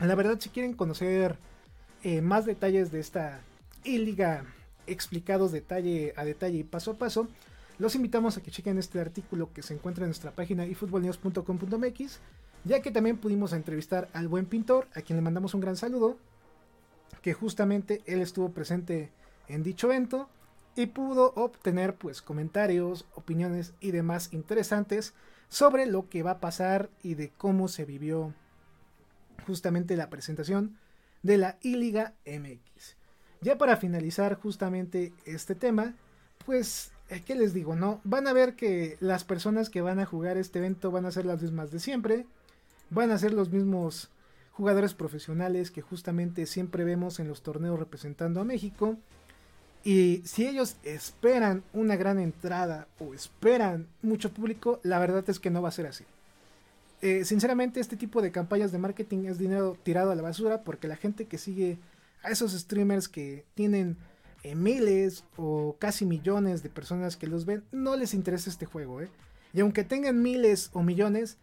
[0.00, 1.38] La verdad, si quieren conocer
[2.02, 3.40] eh, más detalles de esta
[3.84, 4.44] liga
[4.86, 7.28] explicados detalle a detalle y paso a paso,
[7.78, 12.18] los invitamos a que chequen este artículo que se encuentra en nuestra página efootballnews.com.mx
[12.64, 16.18] ya que también pudimos entrevistar al buen pintor, a quien le mandamos un gran saludo,
[17.22, 19.10] que justamente él estuvo presente
[19.48, 20.28] en dicho evento
[20.76, 25.14] y pudo obtener pues comentarios, opiniones y demás interesantes
[25.48, 28.34] sobre lo que va a pasar y de cómo se vivió
[29.46, 30.78] justamente la presentación
[31.22, 32.96] de la I-Liga MX.
[33.40, 35.94] Ya para finalizar justamente este tema,
[36.44, 37.74] pues, eh, ¿qué les digo?
[37.74, 41.12] No, van a ver que las personas que van a jugar este evento van a
[41.12, 42.26] ser las mismas de siempre
[42.90, 44.10] van a ser los mismos
[44.52, 48.96] jugadores profesionales que justamente siempre vemos en los torneos representando a México.
[49.84, 55.50] Y si ellos esperan una gran entrada o esperan mucho público, la verdad es que
[55.50, 56.04] no va a ser así.
[57.00, 60.88] Eh, sinceramente, este tipo de campañas de marketing es dinero tirado a la basura porque
[60.88, 61.78] la gente que sigue
[62.22, 63.96] a esos streamers que tienen
[64.42, 69.00] eh, miles o casi millones de personas que los ven, no les interesa este juego.
[69.00, 69.08] ¿eh?
[69.52, 71.38] Y aunque tengan miles o millones,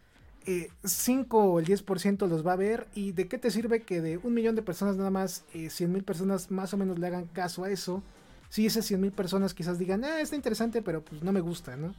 [0.83, 2.87] 5 o el 10% los va a ver.
[2.93, 6.03] ¿Y de qué te sirve que de un millón de personas nada más, 100 mil
[6.03, 8.03] personas más o menos le hagan caso a eso?
[8.49, 11.75] Si esas 100 mil personas quizás digan, ah, está interesante, pero pues no me gusta,
[11.75, 11.93] ¿no?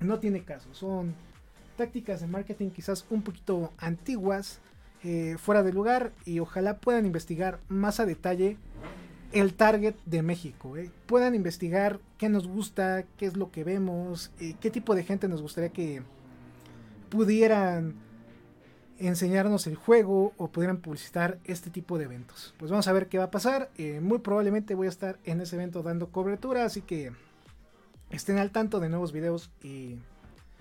[0.00, 0.72] No tiene caso.
[0.74, 1.14] Son
[1.76, 4.60] tácticas de marketing quizás un poquito antiguas,
[5.04, 8.56] eh, fuera de lugar, y ojalá puedan investigar más a detalle
[9.32, 10.76] el target de México.
[10.76, 10.90] Eh.
[11.06, 15.28] Puedan investigar qué nos gusta, qué es lo que vemos, eh, qué tipo de gente
[15.28, 16.02] nos gustaría que
[17.08, 17.94] pudieran
[18.98, 22.54] enseñarnos el juego o pudieran publicitar este tipo de eventos.
[22.58, 23.70] Pues vamos a ver qué va a pasar.
[24.00, 27.12] muy probablemente voy a estar en ese evento dando cobertura, así que
[28.10, 29.98] estén al tanto de nuevos videos y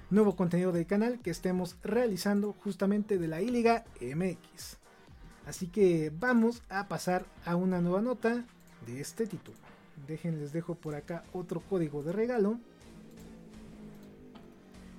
[0.10, 4.78] nuevo contenido del canal que estemos realizando justamente de la I-Liga MX.
[5.46, 8.46] Así que vamos a pasar a una nueva nota
[8.86, 9.58] de este título.
[10.08, 12.60] Dejen, les dejo por acá otro código de regalo.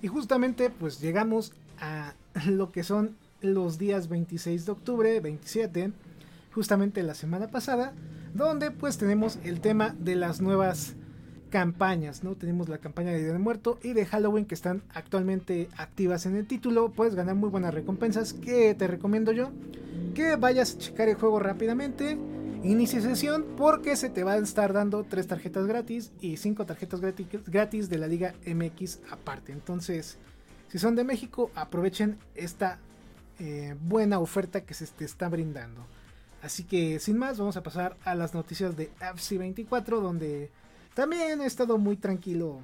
[0.07, 2.15] Y justamente pues llegamos a
[2.47, 5.91] lo que son los días 26 de octubre, 27,
[6.53, 7.93] justamente la semana pasada,
[8.33, 10.95] donde pues tenemos el tema de las nuevas
[11.51, 12.37] campañas, ¿no?
[12.37, 16.37] Tenemos la campaña de Día de Muerto y de Halloween que están actualmente activas en
[16.37, 16.93] el título.
[16.93, 19.51] Puedes ganar muy buenas recompensas que te recomiendo yo.
[20.15, 22.17] Que vayas a checar el juego rápidamente.
[22.63, 27.01] Inicie sesión porque se te va a estar dando tres tarjetas gratis y cinco tarjetas
[27.01, 29.53] gratis de la Liga MX aparte.
[29.53, 30.19] Entonces,
[30.69, 32.81] si son de México, aprovechen esta
[33.39, 35.87] eh, buena oferta que se te está brindando.
[36.43, 40.51] Así que sin más, vamos a pasar a las noticias de FC24 donde
[40.95, 42.61] también he estado muy tranquilo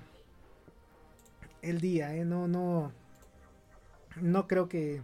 [1.61, 2.25] el día, ¿eh?
[2.25, 2.93] No, no.
[4.21, 5.01] No creo que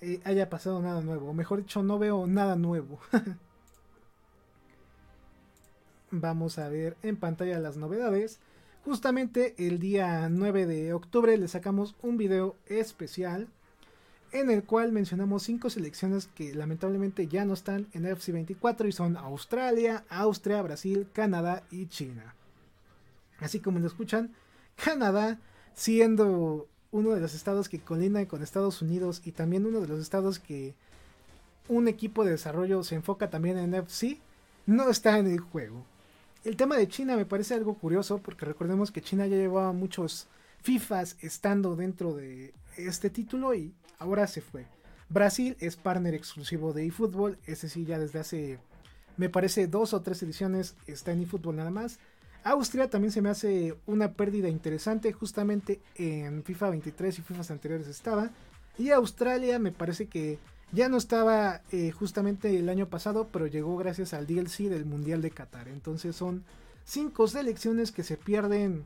[0.00, 1.30] eh, haya pasado nada nuevo.
[1.30, 3.00] O mejor dicho, no veo nada nuevo.
[6.14, 8.38] Vamos a ver en pantalla las novedades.
[8.84, 13.48] Justamente el día 9 de octubre le sacamos un video especial
[14.30, 18.92] en el cual mencionamos cinco selecciones que lamentablemente ya no están en FC 24 y
[18.92, 22.34] son Australia, Austria, Brasil, Canadá y China.
[23.38, 24.34] Así como lo escuchan,
[24.76, 25.38] Canadá
[25.72, 29.98] siendo uno de los estados que colindan con Estados Unidos y también uno de los
[29.98, 30.74] estados que
[31.68, 34.20] un equipo de desarrollo se enfoca también en FC,
[34.66, 35.86] no está en el juego.
[36.44, 40.26] El tema de China me parece algo curioso porque recordemos que China ya llevaba muchos
[40.62, 44.66] FIFAs estando dentro de este título y ahora se fue.
[45.08, 48.58] Brasil es partner exclusivo de eFootball, ese sí ya desde hace
[49.16, 52.00] me parece dos o tres ediciones está en eFootball nada más.
[52.42, 57.86] Austria también se me hace una pérdida interesante, justamente en FIFA 23 y FIFA anteriores
[57.86, 58.30] estaba.
[58.78, 60.40] Y Australia me parece que
[60.72, 65.20] ya no estaba eh, justamente el año pasado, pero llegó gracias al DLC del Mundial
[65.20, 65.68] de Qatar.
[65.68, 66.44] Entonces son
[66.84, 68.84] cinco selecciones que se pierden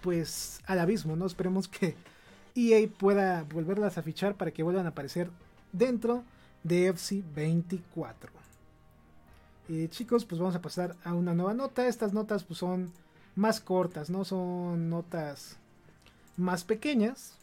[0.00, 1.26] pues al abismo, ¿no?
[1.26, 1.96] Esperemos que
[2.54, 5.30] EA pueda volverlas a fichar para que vuelvan a aparecer
[5.72, 6.22] dentro
[6.62, 8.30] de FC 24.
[9.68, 11.86] Eh, chicos, pues vamos a pasar a una nueva nota.
[11.88, 12.92] Estas notas pues son
[13.34, 14.24] más cortas, ¿no?
[14.24, 15.56] Son notas
[16.36, 17.39] más pequeñas.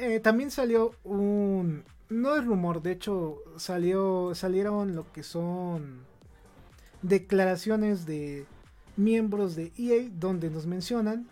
[0.00, 1.84] Eh, también salió un...
[2.08, 6.00] No es rumor, de hecho salió, salieron lo que son
[7.02, 8.46] declaraciones de
[8.96, 11.26] miembros de EA donde nos mencionan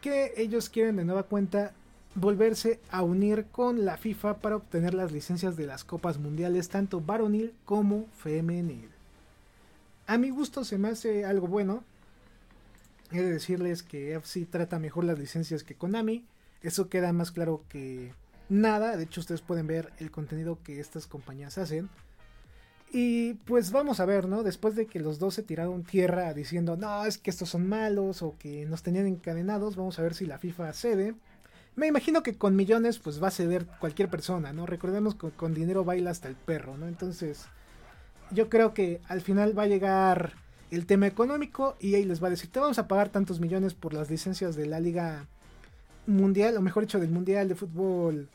[0.00, 1.74] que ellos quieren de nueva cuenta
[2.14, 7.02] volverse a unir con la FIFA para obtener las licencias de las copas mundiales tanto
[7.02, 8.88] varonil como femenil.
[10.06, 11.84] A mi gusto se me hace algo bueno.
[13.12, 16.24] He de decirles que FC trata mejor las licencias que Konami.
[16.62, 18.12] Eso queda más claro que
[18.48, 18.96] nada.
[18.96, 21.88] De hecho, ustedes pueden ver el contenido que estas compañías hacen.
[22.92, 24.42] Y pues vamos a ver, ¿no?
[24.42, 28.22] Después de que los dos se tiraron tierra diciendo, no, es que estos son malos
[28.22, 31.14] o que nos tenían encadenados, vamos a ver si la FIFA cede.
[31.74, 34.66] Me imagino que con millones pues va a ceder cualquier persona, ¿no?
[34.66, 36.88] Recordemos que con dinero baila hasta el perro, ¿no?
[36.88, 37.46] Entonces
[38.30, 40.34] yo creo que al final va a llegar
[40.70, 43.74] el tema económico y ahí les va a decir, te vamos a pagar tantos millones
[43.74, 45.26] por las licencias de la liga
[46.06, 48.28] mundial, o mejor dicho, del mundial de fútbol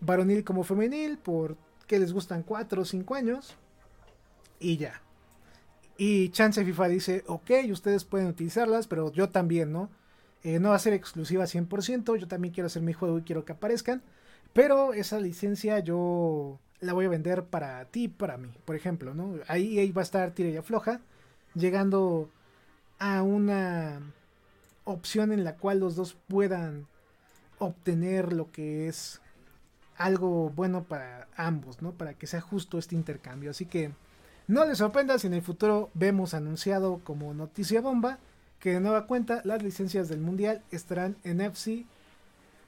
[0.00, 1.56] varonil como femenil, por
[1.86, 3.56] que les gustan 4 o 5 años
[4.60, 5.02] y ya.
[5.96, 9.90] Y Chance FIFA dice, ok, ustedes pueden utilizarlas, pero yo también, ¿no?
[10.44, 13.44] Eh, no va a ser exclusiva 100%, yo también quiero hacer mi juego y quiero
[13.44, 14.02] que aparezcan.
[14.52, 19.34] Pero esa licencia yo la voy a vender para ti, para mí, por ejemplo, ¿no?
[19.48, 21.00] Ahí, ahí va a estar tira y afloja,
[21.54, 22.30] llegando
[22.98, 24.00] a una
[24.84, 26.86] opción en la cual los dos puedan
[27.58, 29.20] obtener lo que es
[29.96, 31.92] algo bueno para ambos, ¿no?
[31.92, 33.50] Para que sea justo este intercambio.
[33.50, 33.92] Así que
[34.46, 38.18] no les sorprenda si en el futuro vemos anunciado como noticia bomba
[38.60, 41.84] que de nueva cuenta las licencias del mundial estarán en FC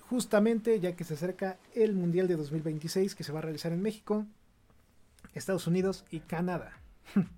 [0.08, 3.80] justamente ya que se acerca el mundial de 2026 que se va a realizar en
[3.80, 4.26] México,
[5.34, 6.72] Estados Unidos y Canadá.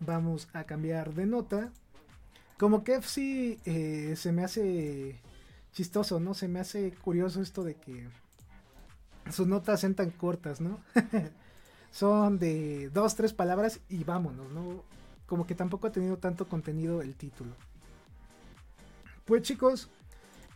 [0.00, 1.72] Vamos a cambiar de nota.
[2.58, 5.20] Como que FC eh, se me hace
[5.72, 6.34] chistoso, ¿no?
[6.34, 8.08] Se me hace curioso esto de que
[9.30, 10.80] sus notas sean tan cortas, ¿no?
[11.92, 14.84] Son de dos, tres palabras y vámonos, ¿no?
[15.26, 17.52] Como que tampoco ha tenido tanto contenido el título.
[19.24, 19.88] Pues chicos,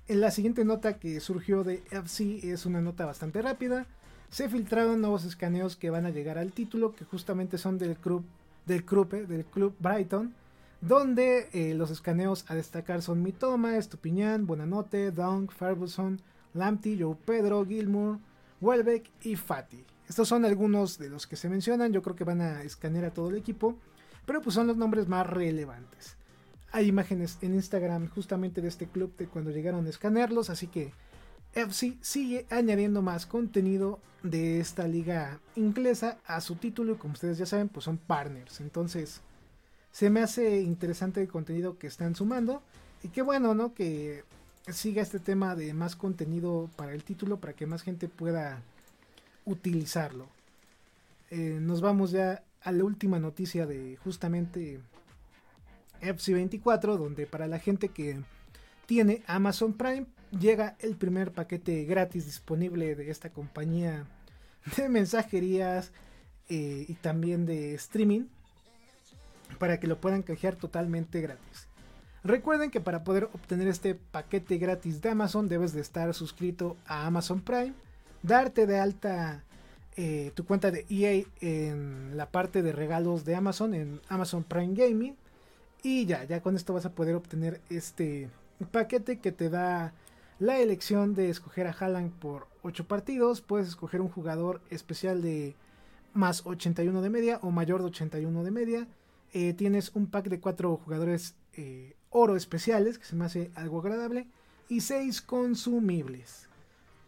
[0.09, 3.87] en la siguiente nota que surgió de FC es una nota bastante rápida.
[4.31, 8.25] Se filtraron nuevos escaneos que van a llegar al título, que justamente son del club,
[8.67, 10.35] del club, eh, del club Brighton
[10.87, 16.20] donde eh, los escaneos a destacar son Mitoma, Estupiñán, Buenanote, Dunk, Ferguson,
[16.53, 18.18] Lamptey, Joe Pedro, Gilmour,
[18.61, 19.82] Welbeck y Fati.
[20.09, 23.14] Estos son algunos de los que se mencionan, yo creo que van a escanear a
[23.14, 23.76] todo el equipo,
[24.26, 26.16] pero pues son los nombres más relevantes.
[26.70, 30.93] Hay imágenes en Instagram justamente de este club de cuando llegaron a escanearlos, así que
[31.55, 37.39] FC sigue añadiendo más contenido de esta liga inglesa a su título y como ustedes
[37.39, 38.61] ya saben, pues son partners.
[38.61, 39.22] Entonces,
[39.95, 42.64] se me hace interesante el contenido que están sumando.
[43.05, 43.74] Y qué bueno, ¿no?
[43.74, 44.24] Que
[44.68, 48.61] siga este tema de más contenido para el título, para que más gente pueda
[49.45, 50.26] utilizarlo.
[51.30, 54.80] Eh, nos vamos ya a la última noticia de justamente
[56.03, 58.20] FC24, donde para la gente que
[58.86, 64.07] tiene Amazon Prime llega el primer paquete gratis disponible de esta compañía
[64.76, 65.92] de mensajerías
[66.49, 68.24] eh, y también de streaming
[69.55, 71.68] para que lo puedan canjear totalmente gratis.
[72.24, 77.07] Recuerden que para poder obtener este paquete gratis de Amazon debes de estar suscrito a
[77.07, 77.74] Amazon Prime,
[78.22, 79.44] darte de alta
[79.96, 84.74] eh, tu cuenta de EA en la parte de regalos de Amazon en Amazon Prime
[84.74, 85.14] Gaming
[85.82, 88.30] y ya, ya con esto vas a poder obtener este
[88.72, 89.92] paquete que te da
[90.38, 95.55] la elección de escoger a Haaland por 8 partidos, puedes escoger un jugador especial de
[96.14, 98.88] más 81 de media o mayor de 81 de media
[99.35, 103.80] eh, tienes un pack de cuatro jugadores eh, oro especiales, que se me hace algo
[103.80, 104.28] agradable,
[104.68, 106.49] y seis consumibles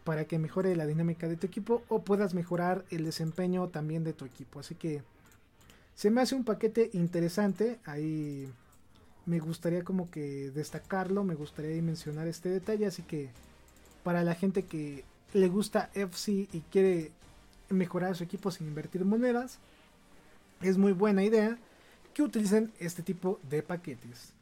[0.03, 4.11] para que mejore la dinámica de tu equipo o puedas mejorar el desempeño también de
[4.11, 4.59] tu equipo.
[4.59, 5.03] Así que
[5.95, 7.79] se me hace un paquete interesante.
[7.85, 8.51] Ahí
[9.25, 12.87] me gustaría como que destacarlo, me gustaría mencionar este detalle.
[12.87, 13.29] Así que
[14.03, 17.11] para la gente que le gusta FC y quiere
[17.69, 19.59] mejorar su equipo sin invertir monedas,
[20.61, 21.57] es muy buena idea
[22.17, 24.33] que utilicen este tipo de paquetes.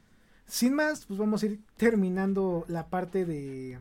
[0.46, 3.78] Sin más, pues vamos a ir terminando la parte de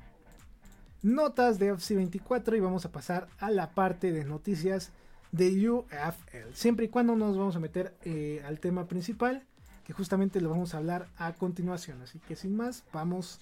[1.02, 4.92] notas de FC24 y vamos a pasar a la parte de noticias
[5.32, 6.54] de UFL.
[6.54, 9.46] Siempre y cuando nos vamos a meter eh, al tema principal,
[9.86, 12.02] que justamente lo vamos a hablar a continuación.
[12.02, 13.40] Así que sin más, vamos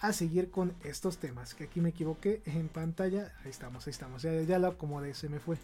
[0.00, 1.54] a seguir con estos temas.
[1.54, 3.32] Que aquí me equivoqué en pantalla.
[3.44, 4.22] Ahí estamos, ahí estamos.
[4.22, 5.58] Ya, ya lo acomodé, se me fue.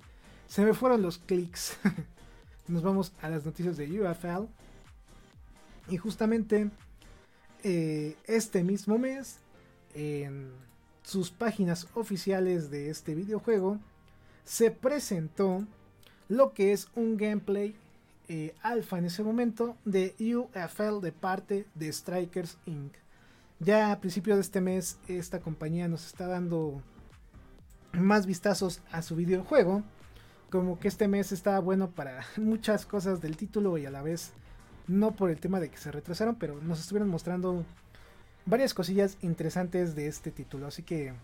[0.46, 1.76] Se me fueron los clics.
[2.68, 4.46] nos vamos a las noticias de UFL.
[5.88, 6.70] Y justamente
[7.62, 9.38] eh, este mismo mes,
[9.94, 10.52] en
[11.02, 13.78] sus páginas oficiales de este videojuego,
[14.44, 15.64] se presentó
[16.28, 17.76] lo que es un gameplay
[18.28, 22.94] eh, alfa en ese momento de UFL de parte de Strikers Inc.
[23.60, 26.82] Ya a principio de este mes esta compañía nos está dando
[27.92, 29.82] más vistazos a su videojuego
[30.52, 34.32] como que este mes estaba bueno para muchas cosas del título y a la vez
[34.86, 37.64] no por el tema de que se retrasaron, pero nos estuvieron mostrando
[38.44, 40.66] varias cosillas interesantes de este título.
[40.66, 41.14] Así que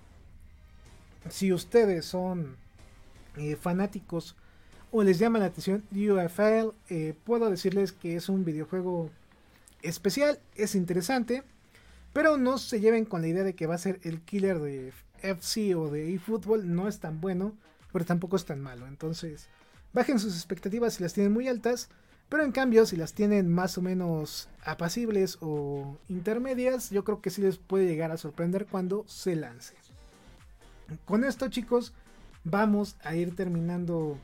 [1.29, 2.57] si ustedes son
[3.37, 4.35] eh, fanáticos
[4.91, 9.11] o les llama la atención UFL, eh, puedo decirles que es un videojuego
[9.83, 11.43] especial, es interesante,
[12.15, 14.95] pero no se lleven con la idea de que va a ser el killer de
[15.21, 17.53] FC o de eFootball, no es tan bueno
[17.93, 18.87] pero tampoco es tan malo.
[18.87, 19.49] Entonces,
[19.93, 21.89] bajen sus expectativas si las tienen muy altas,
[22.29, 27.31] pero en cambio, si las tienen más o menos apacibles o intermedias, yo creo que
[27.31, 29.75] sí les puede llegar a sorprender cuando se lance.
[31.05, 31.95] Con esto, chicos,
[32.45, 34.19] vamos a ir terminando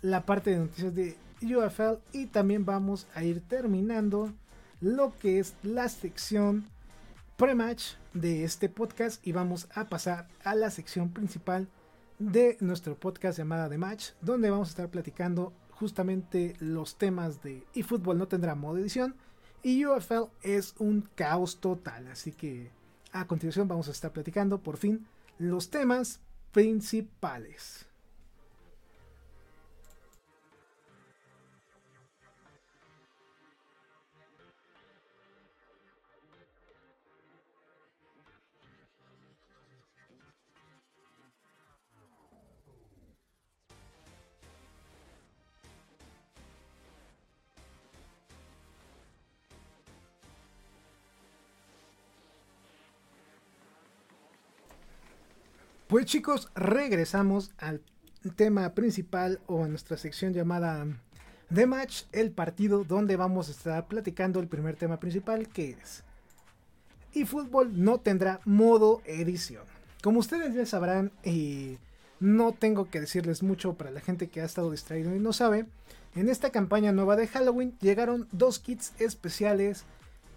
[0.00, 4.32] la parte de noticias de UFL y también vamos a ir terminando
[4.80, 6.66] lo que es la sección
[7.36, 11.68] pre-match de este podcast y vamos a pasar a la sección principal
[12.18, 17.64] de nuestro podcast llamada The Match, donde vamos a estar platicando justamente los temas de
[17.74, 19.14] eFootball no tendrá modo edición
[19.62, 22.08] y UFL es un caos total.
[22.08, 22.70] Así que
[23.12, 25.06] a continuación vamos a estar platicando por fin
[25.38, 26.20] los temas
[26.52, 27.86] principales.
[55.94, 57.80] Pues chicos, regresamos al
[58.34, 60.88] tema principal o a nuestra sección llamada
[61.54, 66.02] The Match, el partido donde vamos a estar platicando el primer tema principal que es
[67.12, 69.62] y fútbol no tendrá modo edición.
[70.02, 71.78] Como ustedes ya sabrán y
[72.18, 75.66] no tengo que decirles mucho para la gente que ha estado distraído y no sabe,
[76.16, 79.84] en esta campaña nueva de Halloween llegaron dos kits especiales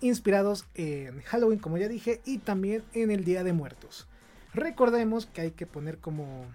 [0.02, 4.08] inspirados en Halloween como ya dije y también en el Día de Muertos.
[4.58, 6.46] Recordemos que hay que poner como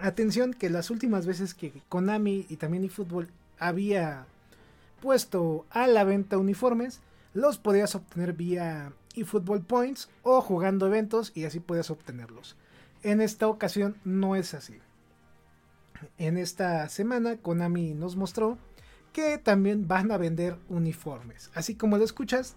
[0.00, 4.26] atención que las últimas veces que Konami y también eFootball había
[5.02, 7.00] puesto a la venta uniformes,
[7.34, 12.54] los podías obtener vía eFootball Points o jugando eventos y así podías obtenerlos.
[13.02, 14.78] En esta ocasión no es así.
[16.16, 18.56] En esta semana Konami nos mostró
[19.12, 21.50] que también van a vender uniformes.
[21.54, 22.54] Así como lo escuchas,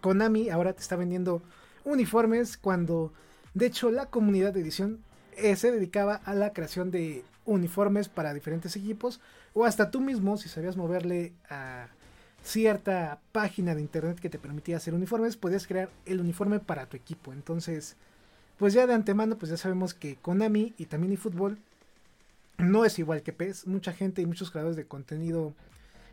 [0.00, 1.40] Konami ahora te está vendiendo
[1.84, 3.12] uniformes cuando
[3.54, 4.98] de hecho, la comunidad de edición
[5.36, 9.20] eh, se dedicaba a la creación de uniformes para diferentes equipos
[9.52, 11.86] o hasta tú mismo, si sabías moverle a
[12.42, 16.96] cierta página de internet que te permitía hacer uniformes, podías crear el uniforme para tu
[16.96, 17.32] equipo.
[17.32, 17.96] Entonces,
[18.58, 21.58] pues ya de antemano, pues ya sabemos que Konami y también eFootball
[22.58, 23.66] no es igual que PES.
[23.66, 25.54] Mucha gente y muchos creadores de contenido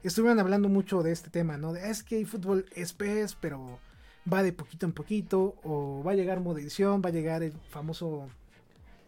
[0.04, 1.74] estuvieron hablando mucho de este tema, ¿no?
[1.74, 3.80] De, es que eFootball es PES, pero
[4.32, 7.54] va de poquito en poquito, o va a llegar modo edición, va a llegar el
[7.70, 8.28] famoso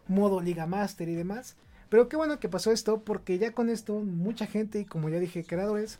[0.08, 1.56] modo Liga Master y demás.
[1.88, 5.18] Pero qué bueno que pasó esto, porque ya con esto mucha gente, y como ya
[5.18, 5.98] dije, creadores,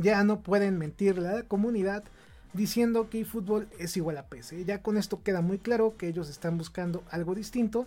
[0.00, 2.04] ya no pueden mentir la comunidad
[2.52, 4.64] diciendo que fútbol es igual a PC.
[4.64, 7.86] Ya con esto queda muy claro que ellos están buscando algo distinto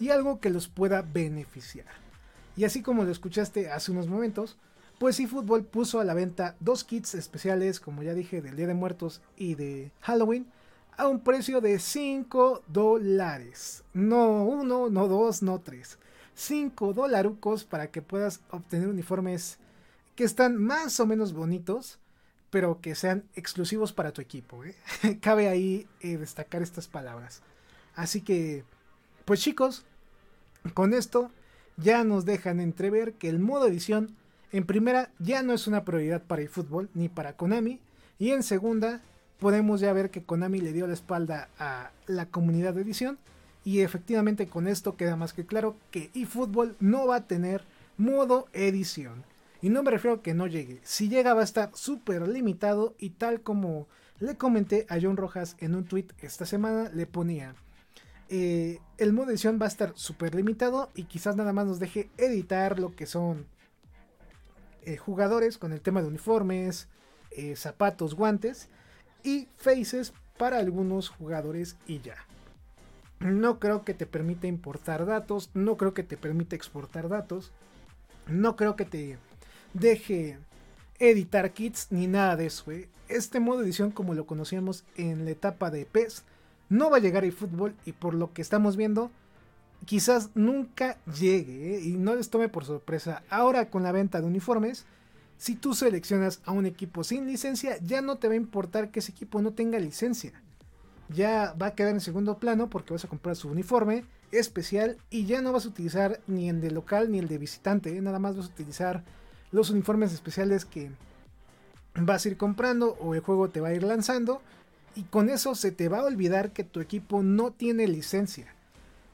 [0.00, 1.86] y algo que los pueda beneficiar.
[2.56, 4.56] Y así como lo escuchaste hace unos momentos,
[4.98, 8.74] pues eFootball puso a la venta dos kits especiales, como ya dije, del Día de
[8.74, 10.46] Muertos y de Halloween,
[10.96, 13.84] a un precio de 5 dólares.
[13.92, 15.98] No uno, no dos, no tres.
[16.34, 19.58] 5 dolarucos para que puedas obtener uniformes
[20.14, 21.98] que están más o menos bonitos,
[22.50, 24.64] pero que sean exclusivos para tu equipo.
[24.64, 24.74] ¿eh?
[25.20, 27.42] Cabe ahí eh, destacar estas palabras.
[27.94, 28.64] Así que,
[29.26, 29.84] pues chicos,
[30.72, 31.30] con esto
[31.76, 34.16] ya nos dejan entrever que el modo edición
[34.52, 37.80] en primera, ya no es una prioridad para el fútbol ni para Konami.
[38.18, 39.02] Y en segunda,
[39.38, 43.18] podemos ya ver que Konami le dio la espalda a la comunidad de edición.
[43.64, 47.62] Y efectivamente con esto queda más que claro que eFootball no va a tener
[47.96, 49.24] modo edición.
[49.60, 50.80] Y no me refiero a que no llegue.
[50.84, 53.88] Si llega va a estar súper limitado y tal como
[54.20, 57.54] le comenté a John Rojas en un tweet esta semana, le ponía...
[58.28, 62.10] Eh, el modo edición va a estar súper limitado y quizás nada más nos deje
[62.16, 63.46] editar lo que son
[64.86, 66.88] eh, jugadores con el tema de uniformes,
[67.32, 68.68] eh, zapatos, guantes
[69.22, 72.16] y faces para algunos jugadores y ya.
[73.18, 77.50] No creo que te permita importar datos, no creo que te permita exportar datos,
[78.28, 79.18] no creo que te
[79.74, 80.38] deje
[80.98, 82.70] editar kits ni nada de eso.
[82.70, 82.88] ¿eh?
[83.08, 86.24] Este modo de edición como lo conocíamos en la etapa de PES
[86.68, 89.10] no va a llegar a fútbol y por lo que estamos viendo
[89.84, 91.80] quizás nunca llegue ¿eh?
[91.84, 93.22] y no les tome por sorpresa.
[93.30, 94.86] Ahora con la venta de uniformes,
[95.38, 99.00] si tú seleccionas a un equipo sin licencia, ya no te va a importar que
[99.00, 100.32] ese equipo no tenga licencia.
[101.08, 105.26] Ya va a quedar en segundo plano porque vas a comprar su uniforme especial y
[105.26, 107.96] ya no vas a utilizar ni el de local ni el de visitante.
[107.96, 108.00] ¿eh?
[108.00, 109.04] Nada más vas a utilizar
[109.52, 110.90] los uniformes especiales que
[111.94, 114.42] vas a ir comprando o el juego te va a ir lanzando.
[114.94, 118.55] Y con eso se te va a olvidar que tu equipo no tiene licencia.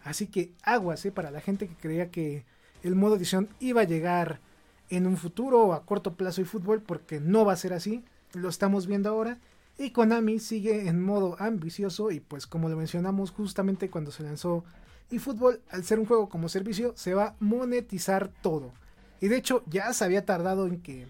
[0.05, 1.13] Así que aguas, ¿eh?
[1.13, 2.45] para la gente que creía que
[2.83, 4.41] el modo edición iba a llegar
[4.91, 8.05] en un futuro o a corto plazo y fútbol, porque no va a ser así,
[8.35, 9.39] lo estamos viendo ahora.
[9.79, 14.65] Y Konami sigue en modo ambicioso y pues como lo mencionamos justamente cuando se lanzó
[15.11, 18.73] eFootball, al ser un juego como servicio, se va a monetizar todo.
[19.21, 21.07] Y de hecho ya se había tardado en que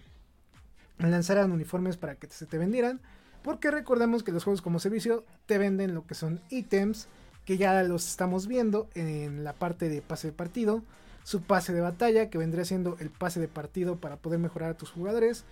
[0.99, 3.01] lanzaran uniformes para que se te vendieran,
[3.41, 7.07] porque recordemos que los juegos como servicio te venden lo que son ítems,
[7.45, 10.83] que ya los estamos viendo en la parte de pase de partido,
[11.23, 14.77] su pase de batalla, que vendría siendo el pase de partido para poder mejorar a
[14.77, 15.45] tus jugadores,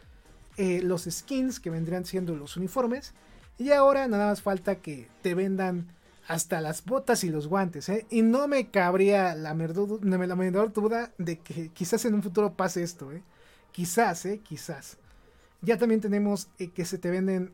[0.57, 3.13] eh, los skins, que vendrían siendo los uniformes,
[3.57, 5.87] y ahora nada más falta que te vendan
[6.27, 8.05] hasta las botas y los guantes, ¿eh?
[8.09, 12.83] Y no me cabría la, la menor duda de que quizás en un futuro pase
[12.83, 13.23] esto, ¿eh?
[13.71, 14.39] Quizás, ¿eh?
[14.43, 14.97] Quizás.
[15.61, 17.53] Ya también tenemos que se te venden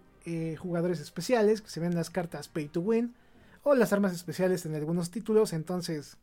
[0.57, 3.15] jugadores especiales, que se ven las cartas Pay to Win
[3.68, 5.51] o las armas especiales en algunos títulos.
[5.51, 6.15] Entonces,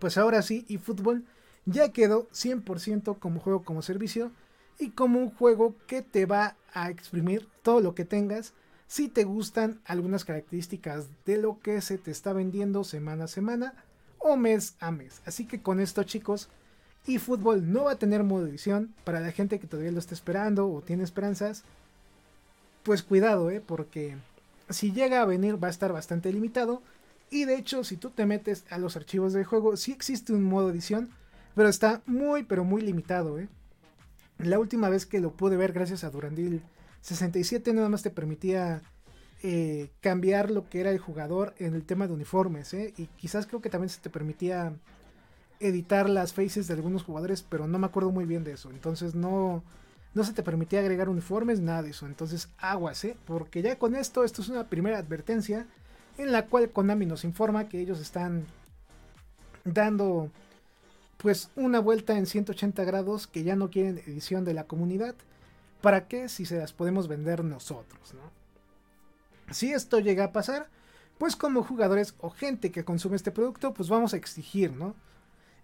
[0.00, 1.24] pues ahora sí, fútbol
[1.64, 4.30] ya quedó 100% como juego como servicio
[4.78, 8.52] y como un juego que te va a exprimir todo lo que tengas
[8.86, 13.74] si te gustan algunas características de lo que se te está vendiendo semana a semana
[14.18, 15.22] o mes a mes.
[15.24, 16.50] Así que con esto chicos,
[17.06, 20.70] eFootball no va a tener modo edición para la gente que todavía lo está esperando
[20.70, 21.64] o tiene esperanzas
[22.82, 23.60] pues cuidado, ¿eh?
[23.64, 24.16] porque
[24.68, 26.82] si llega a venir va a estar bastante limitado.
[27.30, 30.44] Y de hecho, si tú te metes a los archivos del juego, sí existe un
[30.44, 31.10] modo edición,
[31.54, 33.38] pero está muy, pero muy limitado.
[33.38, 33.48] ¿eh?
[34.38, 36.62] La última vez que lo pude ver, gracias a Durandil
[37.00, 38.82] 67, nada más te permitía
[39.42, 42.72] eh, cambiar lo que era el jugador en el tema de uniformes.
[42.74, 42.94] ¿eh?
[42.96, 44.72] Y quizás creo que también se te permitía
[45.58, 48.70] editar las faces de algunos jugadores, pero no me acuerdo muy bien de eso.
[48.70, 49.64] Entonces no
[50.16, 52.06] no se te permitía agregar uniformes, nada de eso.
[52.06, 53.18] Entonces aguas, ¿eh?
[53.26, 55.66] Porque ya con esto, esto es una primera advertencia
[56.16, 58.46] en la cual Konami nos informa que ellos están
[59.64, 60.30] dando
[61.18, 65.14] pues una vuelta en 180 grados que ya no quieren edición de la comunidad.
[65.82, 66.30] ¿Para qué?
[66.30, 69.52] Si se las podemos vender nosotros, ¿no?
[69.52, 70.70] Si esto llega a pasar,
[71.18, 74.94] pues como jugadores o gente que consume este producto, pues vamos a exigir, ¿no?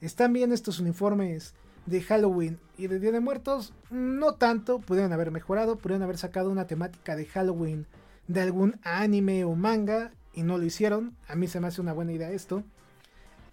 [0.03, 1.55] Están bien estos uniformes
[1.87, 6.51] de Halloween y de Día de Muertos, no tanto, pudieron haber mejorado, pudieron haber sacado
[6.51, 7.87] una temática de Halloween
[8.28, 11.16] de algún anime o manga y no lo hicieron.
[11.28, 12.62] A mí se me hace una buena idea esto.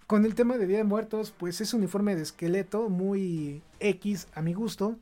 [0.06, 4.26] Con el tema de Día de Muertos, pues es un uniforme de esqueleto muy X
[4.34, 4.96] a mi gusto.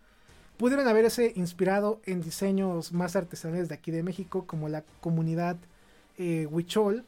[0.57, 5.57] Pudieron haberse inspirado en diseños más artesanales de aquí de México, como la comunidad
[6.19, 7.05] eh, Huichol.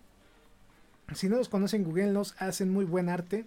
[1.15, 3.45] Si no los conocen, googleenlos, hacen muy buen arte.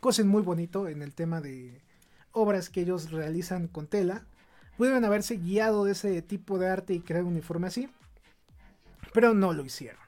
[0.00, 1.80] Cosen muy bonito en el tema de,
[2.32, 4.24] obras que ellos realizan con tela,
[4.76, 7.88] pudieron haberse guiado de ese tipo de arte y crear un uniforme así,
[9.12, 10.00] pero no lo hicieron.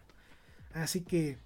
[0.75, 1.39] Así que,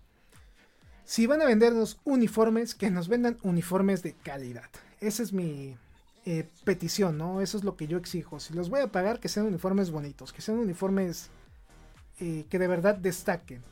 [1.05, 4.71] si van a vendernos uniformes, que nos vendan uniformes de calidad.
[5.01, 5.77] Esa es mi
[6.25, 7.41] eh, petición, ¿no?
[7.41, 8.41] Eso es lo que yo exijo.
[8.41, 11.31] Si los voy a pagar, que sean uniformes bonitos, que sean uniformes
[12.21, 13.63] eh, que de verdad destaquen.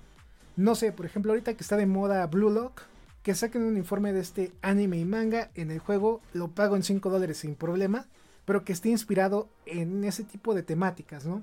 [0.56, 2.82] No sé, por ejemplo, ahorita que está de moda Blue Lock,
[3.26, 6.84] que saquen un informe de este anime y manga en el juego, lo pago en
[6.84, 8.06] 5 dólares sin problema,
[8.44, 11.42] pero que esté inspirado en ese tipo de temáticas, ¿no?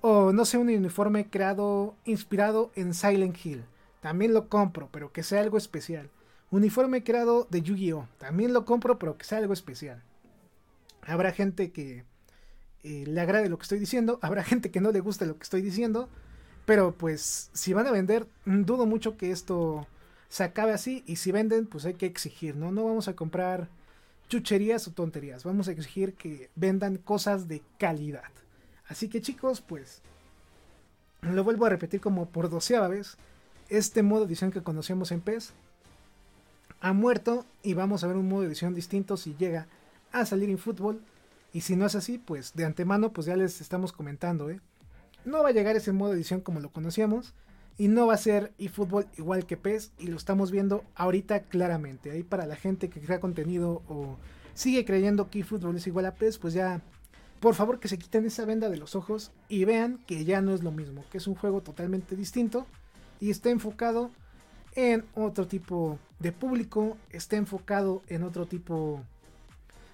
[0.00, 3.64] O no sé, un uniforme creado, inspirado en Silent Hill,
[4.00, 6.08] también lo compro, pero que sea algo especial.
[6.52, 10.04] Uniforme creado de Yu-Gi-Oh, también lo compro, pero que sea algo especial.
[11.04, 12.04] Habrá gente que
[12.84, 15.42] eh, le agrade lo que estoy diciendo, habrá gente que no le guste lo que
[15.42, 16.08] estoy diciendo,
[16.64, 19.88] pero pues si van a vender, dudo mucho que esto
[20.32, 22.72] se acabe así y si venden pues hay que exigir, ¿no?
[22.72, 23.68] No vamos a comprar
[24.30, 28.30] chucherías o tonterías, vamos a exigir que vendan cosas de calidad.
[28.88, 30.00] Así que chicos, pues
[31.20, 33.18] lo vuelvo a repetir como por doceava vez,
[33.68, 35.52] este modo de edición que conocemos en PES
[36.80, 39.66] ha muerto y vamos a ver un modo de edición distinto si llega
[40.12, 41.02] a salir en fútbol
[41.52, 44.62] y si no es así, pues de antemano pues ya les estamos comentando, ¿eh?
[45.26, 47.34] No va a llegar ese modo de edición como lo conocíamos
[47.78, 52.10] y no va a ser eFootball igual que PES y lo estamos viendo ahorita claramente.
[52.10, 54.18] Ahí para la gente que crea contenido o
[54.54, 56.82] sigue creyendo que eFootball es igual a PES, pues ya
[57.40, 60.54] por favor que se quiten esa venda de los ojos y vean que ya no
[60.54, 62.66] es lo mismo, que es un juego totalmente distinto
[63.20, 64.10] y está enfocado
[64.74, 69.02] en otro tipo de público, está enfocado en otro tipo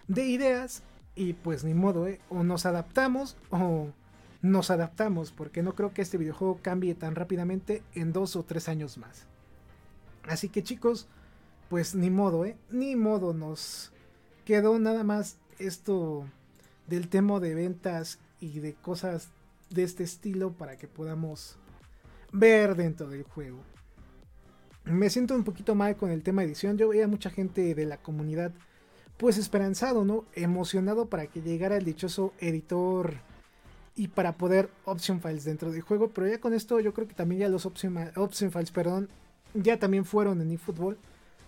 [0.09, 0.83] de ideas
[1.15, 2.21] y pues ni modo, ¿eh?
[2.29, 3.89] o nos adaptamos o
[4.41, 8.69] nos adaptamos, porque no creo que este videojuego cambie tan rápidamente en dos o tres
[8.69, 9.27] años más.
[10.29, 11.09] Así que chicos,
[11.69, 12.57] pues ni modo, ¿eh?
[12.71, 13.93] Ni modo, nos
[14.45, 16.25] quedó nada más esto
[16.87, 19.29] del tema de ventas y de cosas
[19.71, 21.59] de este estilo para que podamos
[22.33, 23.59] ver dentro del juego.
[24.85, 26.79] Me siento un poquito mal con el tema edición.
[26.79, 28.53] Yo veía mucha gente de la comunidad
[29.19, 30.25] pues esperanzado, ¿no?
[30.35, 33.21] Emocionado para que llegara el dichoso editor
[33.99, 36.09] y para poder option files dentro del juego.
[36.11, 37.95] Pero ya con esto yo creo que también ya los option,
[38.53, 39.09] files, perdón,
[39.55, 40.97] ya también fueron en eFootball.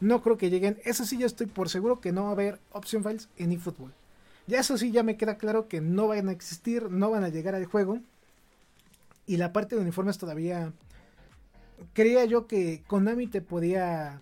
[0.00, 0.78] No creo que lleguen.
[0.84, 3.92] Eso sí, ya estoy por seguro que no va a haber option files en eFootball.
[4.48, 7.28] Ya eso sí, ya me queda claro que no van a existir, no van a
[7.28, 8.00] llegar al juego.
[9.26, 10.72] Y la parte de uniformes todavía
[11.92, 14.20] creía yo que Konami te podía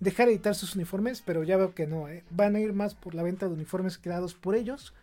[0.00, 2.24] dejar editar sus uniformes, pero ya veo que no, ¿eh?
[2.30, 4.94] van a ir más por la venta de uniformes creados por ellos.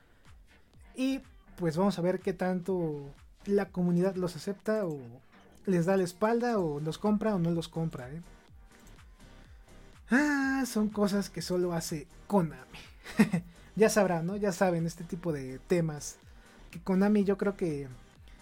[0.94, 1.22] Y
[1.58, 3.14] pues vamos a ver qué tanto
[3.46, 5.00] la comunidad los acepta o
[5.66, 8.10] les da la espalda o los compra o no los compra.
[8.10, 8.22] ¿eh?
[10.12, 12.80] Ah, son cosas que solo hace Konami.
[13.76, 14.36] ya sabrán, ¿no?
[14.36, 16.18] Ya saben este tipo de temas.
[16.72, 17.88] Que Konami yo creo que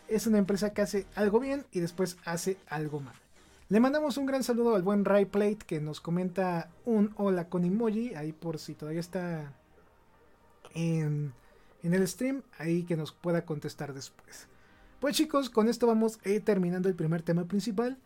[0.08, 3.16] es una empresa que hace algo bien y después hace algo mal.
[3.70, 7.64] Le mandamos un gran saludo al buen Ray Plate que nos comenta un hola con
[7.64, 8.14] emoji.
[8.14, 9.54] Ahí por si todavía está
[10.76, 11.34] en,
[11.84, 12.42] en el stream.
[12.58, 14.48] Ahí que nos pueda contestar después.
[15.00, 17.98] Pues chicos, con esto vamos a ir terminando el primer tema principal.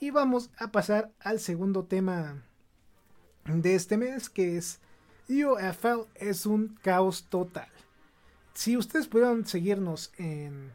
[0.00, 2.42] Y vamos a pasar al segundo tema
[3.46, 4.80] de este mes, que es
[5.28, 7.68] UFL es un caos total.
[8.54, 10.70] Si ustedes pudieron seguirnos en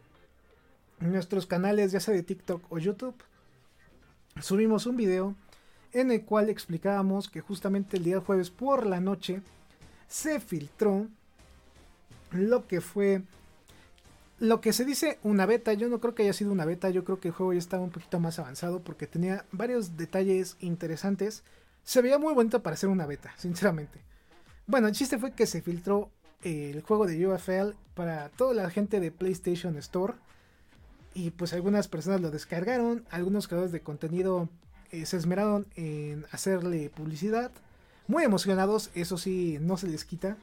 [1.00, 3.16] nuestros canales, ya sea de TikTok o YouTube,
[4.42, 5.36] subimos un video
[5.94, 9.42] en el cual explicábamos que justamente el día jueves por la noche
[10.08, 11.08] se filtró
[12.32, 13.22] lo que fue
[14.40, 17.04] lo que se dice una beta, yo no creo que haya sido una beta, yo
[17.04, 21.44] creo que el juego ya estaba un poquito más avanzado porque tenía varios detalles interesantes
[21.90, 24.00] se veía muy bonito para ser una beta, sinceramente.
[24.68, 26.12] Bueno, el chiste fue que se filtró
[26.44, 30.14] eh, el juego de UFL para toda la gente de PlayStation Store.
[31.16, 34.50] Y pues algunas personas lo descargaron, algunos creadores de contenido
[34.92, 37.52] eh, se esmeraron en hacerle publicidad.
[38.08, 40.38] Muy emocionados, eso sí, no se les quita.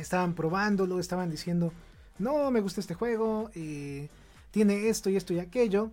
[0.00, 1.72] Estaban probándolo, estaban diciendo,
[2.18, 4.08] no, me gusta este juego, eh,
[4.50, 5.90] tiene esto y esto y aquello.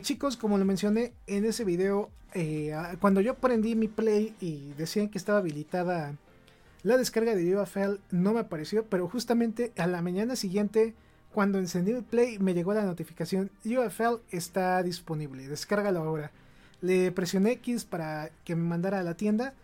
[0.00, 5.08] chicos, como lo mencioné en ese video, eh, cuando yo prendí mi Play y decían
[5.08, 6.14] que estaba habilitada
[6.82, 10.94] la descarga de UFL, no me apareció, pero justamente a la mañana siguiente,
[11.32, 16.32] cuando encendí el Play, me llegó la notificación, UFL está disponible, descárgalo ahora.
[16.80, 19.54] Le presioné X para que me mandara a la tienda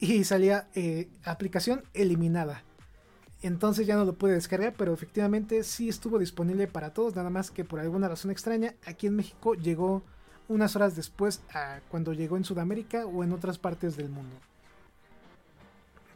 [0.00, 2.62] y salía eh, aplicación eliminada.
[3.42, 7.50] Entonces ya no lo pude descargar, pero efectivamente sí estuvo disponible para todos, nada más
[7.50, 10.02] que por alguna razón extraña, aquí en México llegó
[10.48, 14.36] unas horas después a cuando llegó en Sudamérica o en otras partes del mundo.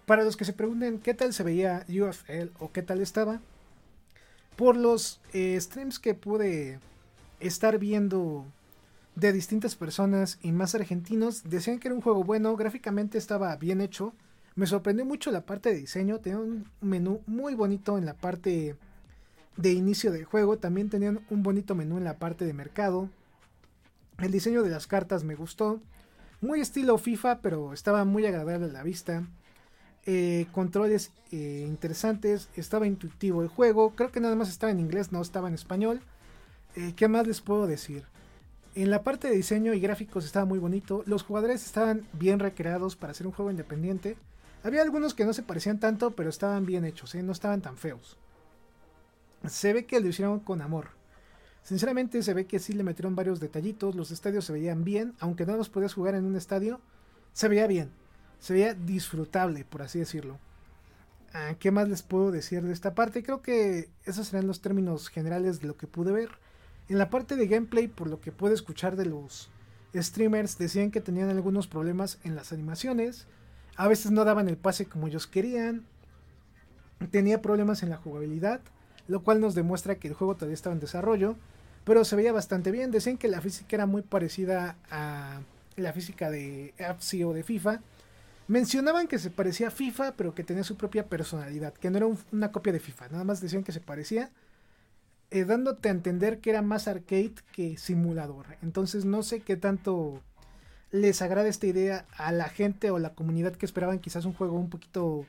[0.06, 3.40] Para los que se pregunten qué tal se veía UFL o qué tal estaba,
[4.56, 6.80] por los eh, streams que pude
[7.38, 8.44] estar viendo
[9.14, 13.80] de distintas personas y más argentinos, decían que era un juego bueno, gráficamente estaba bien
[13.80, 14.12] hecho.
[14.56, 18.76] Me sorprendió mucho la parte de diseño, tenía un menú muy bonito en la parte
[19.56, 23.08] de inicio del juego, también tenían un bonito menú en la parte de mercado,
[24.20, 25.80] el diseño de las cartas me gustó.
[26.42, 29.26] Muy estilo FIFA, pero estaba muy agradable a la vista.
[30.04, 32.48] Eh, controles eh, interesantes.
[32.54, 33.94] Estaba intuitivo el juego.
[33.94, 36.00] Creo que nada más estaba en inglés, no estaba en español.
[36.76, 38.04] Eh, ¿Qué más les puedo decir?
[38.74, 41.02] En la parte de diseño y gráficos estaba muy bonito.
[41.06, 44.16] Los jugadores estaban bien recreados para hacer un juego independiente.
[44.62, 48.18] Había algunos que no se parecían tanto, pero estaban bien hechos, no estaban tan feos.
[49.46, 50.88] Se ve que lo hicieron con amor.
[51.62, 55.46] Sinceramente se ve que sí le metieron varios detallitos, los estadios se veían bien, aunque
[55.46, 56.80] no los podías jugar en un estadio,
[57.32, 57.90] se veía bien,
[58.38, 60.38] se veía disfrutable, por así decirlo.
[61.32, 63.22] Ah, ¿Qué más les puedo decir de esta parte?
[63.22, 66.30] Creo que esos serán los términos generales de lo que pude ver.
[66.88, 69.48] En la parte de gameplay, por lo que pude escuchar de los
[69.94, 73.28] streamers, decían que tenían algunos problemas en las animaciones.
[73.80, 75.84] A veces no daban el pase como ellos querían.
[77.10, 78.60] Tenía problemas en la jugabilidad,
[79.08, 81.36] lo cual nos demuestra que el juego todavía estaba en desarrollo
[81.84, 82.90] pero se veía bastante bien.
[82.90, 85.40] Decían que la física era muy parecida a
[85.76, 87.80] la física de AFC o de FIFA.
[88.48, 92.08] Mencionaban que se parecía a FIFA, pero que tenía su propia personalidad, que no era
[92.32, 94.30] una copia de FIFA, nada más decían que se parecía,
[95.30, 98.46] eh, dándote a entender que era más arcade que simulador.
[98.62, 100.20] Entonces no sé qué tanto
[100.90, 104.58] les agrada esta idea a la gente o la comunidad que esperaban quizás un juego
[104.58, 105.26] un poquito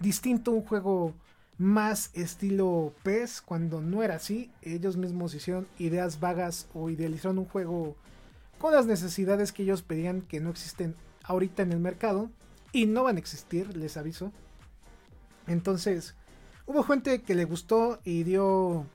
[0.00, 1.14] distinto, un juego
[1.58, 4.50] más estilo PES cuando no era así.
[4.62, 7.96] Ellos mismos hicieron ideas vagas o idealizaron un juego
[8.58, 12.30] con las necesidades que ellos pedían que no existen ahorita en el mercado
[12.72, 14.32] y no van a existir, les aviso.
[15.46, 16.14] Entonces,
[16.66, 18.86] hubo gente que le gustó y dio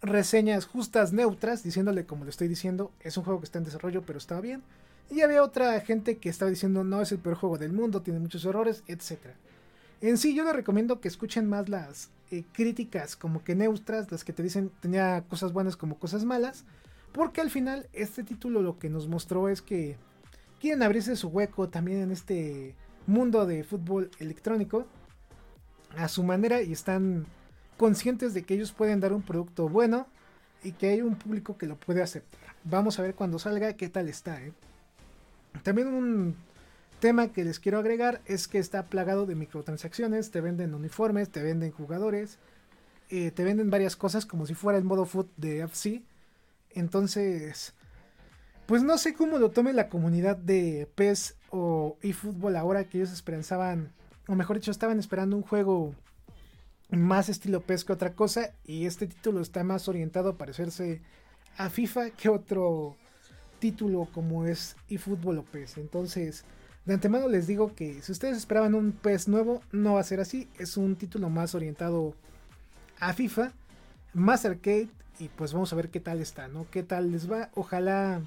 [0.00, 4.02] reseñas justas, neutras, diciéndole como le estoy diciendo, es un juego que está en desarrollo,
[4.02, 4.62] pero estaba bien.
[5.10, 8.20] Y había otra gente que estaba diciendo, no es el peor juego del mundo, tiene
[8.20, 9.34] muchos errores, etcétera.
[10.00, 14.24] En sí, yo les recomiendo que escuchen más las eh, críticas como que neutras, las
[14.24, 16.64] que te dicen tenía cosas buenas como cosas malas,
[17.12, 19.96] porque al final este título lo que nos mostró es que
[20.60, 22.74] quieren abrirse su hueco también en este
[23.06, 24.86] mundo de fútbol electrónico
[25.96, 27.26] a su manera y están
[27.76, 30.06] conscientes de que ellos pueden dar un producto bueno
[30.64, 32.40] y que hay un público que lo puede aceptar.
[32.64, 34.42] Vamos a ver cuando salga qué tal está.
[34.42, 34.52] ¿eh?
[35.62, 36.36] También un
[37.00, 41.42] tema que les quiero agregar es que está plagado de microtransacciones, te venden uniformes, te
[41.42, 42.38] venden jugadores,
[43.10, 46.02] eh, te venden varias cosas como si fuera el modo foot de FC.
[46.70, 47.74] Entonces,
[48.66, 53.12] pues no sé cómo lo tome la comunidad de PES o eFootball ahora que ellos
[53.12, 53.92] esperanzaban,
[54.28, 55.94] o mejor dicho, estaban esperando un juego
[56.88, 61.02] más estilo PES que otra cosa y este título está más orientado a parecerse
[61.56, 62.96] a FIFA que otro
[63.62, 65.78] título como es eFootball o PES.
[65.78, 66.44] Entonces,
[66.84, 70.18] de antemano les digo que si ustedes esperaban un PES nuevo, no va a ser
[70.18, 70.48] así.
[70.58, 72.12] Es un título más orientado
[72.98, 73.52] a FIFA,
[74.14, 74.88] más arcade
[75.20, 76.66] y pues vamos a ver qué tal está, ¿no?
[76.72, 77.50] ¿Qué tal les va?
[77.54, 78.20] Ojalá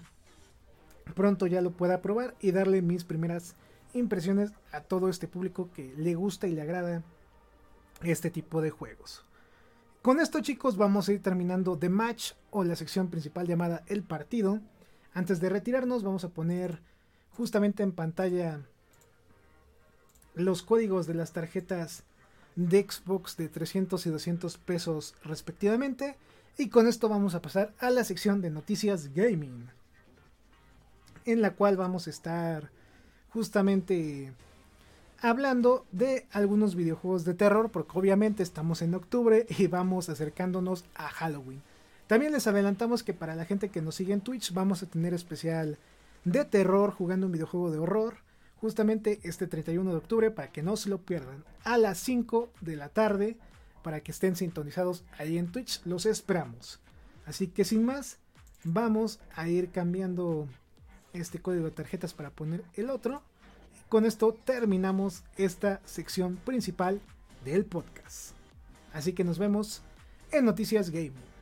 [1.16, 3.56] pronto ya lo pueda probar y darle mis primeras
[3.94, 7.04] impresiones a todo este público que le gusta y le agrada
[8.04, 9.26] este tipo de juegos.
[10.02, 14.02] Con esto chicos vamos a ir terminando The Match o la sección principal llamada El
[14.02, 14.62] Partido.
[15.16, 16.82] Antes de retirarnos vamos a poner
[17.32, 18.60] justamente en pantalla
[20.36, 22.04] los códigos de las tarjetas
[22.58, 26.18] de Xbox de 300 y 200 pesos respectivamente.
[26.58, 29.70] Y con esto vamos a pasar a la sección de noticias gaming.
[31.24, 32.70] En la cual vamos a estar
[33.30, 34.34] justamente
[35.22, 41.08] hablando de algunos videojuegos de terror, porque obviamente estamos en octubre y vamos acercándonos a
[41.08, 41.62] Halloween.
[42.08, 45.14] También les adelantamos que para la gente que nos sigue en Twitch vamos a tener
[45.14, 45.78] especial
[46.24, 48.18] de terror jugando un videojuego de horror,
[48.58, 52.76] justamente este 31 de octubre, para que no se lo pierdan, a las 5 de
[52.76, 53.38] la tarde,
[53.84, 56.80] para que estén sintonizados ahí en Twitch, los esperamos.
[57.26, 58.18] Así que sin más,
[58.64, 60.48] vamos a ir cambiando
[61.14, 63.24] este código de tarjetas para poner el otro
[63.90, 67.00] con esto terminamos esta sección principal
[67.44, 68.32] del podcast.
[68.94, 69.84] Así que nos vemos
[70.32, 71.35] en Noticias Gaming.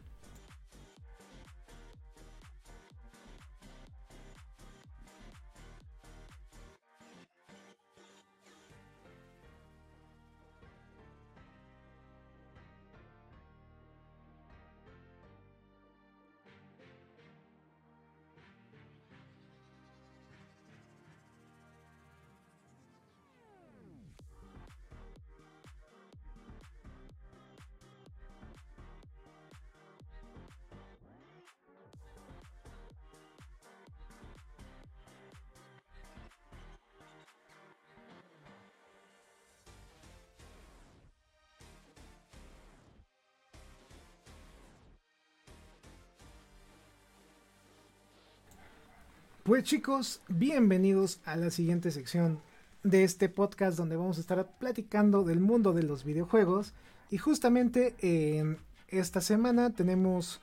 [49.43, 52.39] Pues chicos, bienvenidos a la siguiente sección
[52.81, 56.71] de este podcast donde vamos a estar platicando del mundo de los videojuegos.
[57.09, 60.39] Y justamente en esta semana tenemos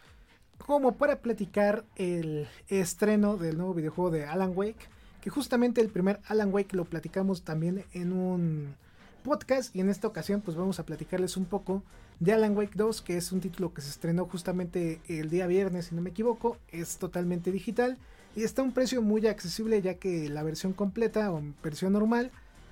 [0.67, 4.91] como para platicar el estreno del nuevo videojuego de Alan Wake,
[5.23, 8.75] que justamente el primer Alan Wake lo platicamos también en un
[9.23, 9.75] podcast.
[9.75, 11.83] Y en esta ocasión pues vamos a platicarles un poco
[12.19, 15.87] de Alan Wake 2, que es un título que se estrenó justamente el día viernes
[15.87, 17.97] si no me equivoco, es totalmente digital
[18.35, 22.31] y está a un precio muy accesible ya que la versión completa o versión normal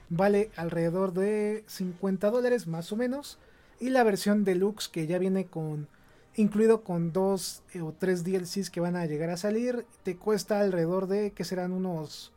[0.09, 3.38] vale alrededor de 50 dólares más o menos
[3.80, 5.88] y la versión deluxe que ya viene con
[6.36, 10.61] incluido con dos eh, o tres DLCs que van a llegar a salir te cuesta
[10.61, 12.32] alrededor de que serán unos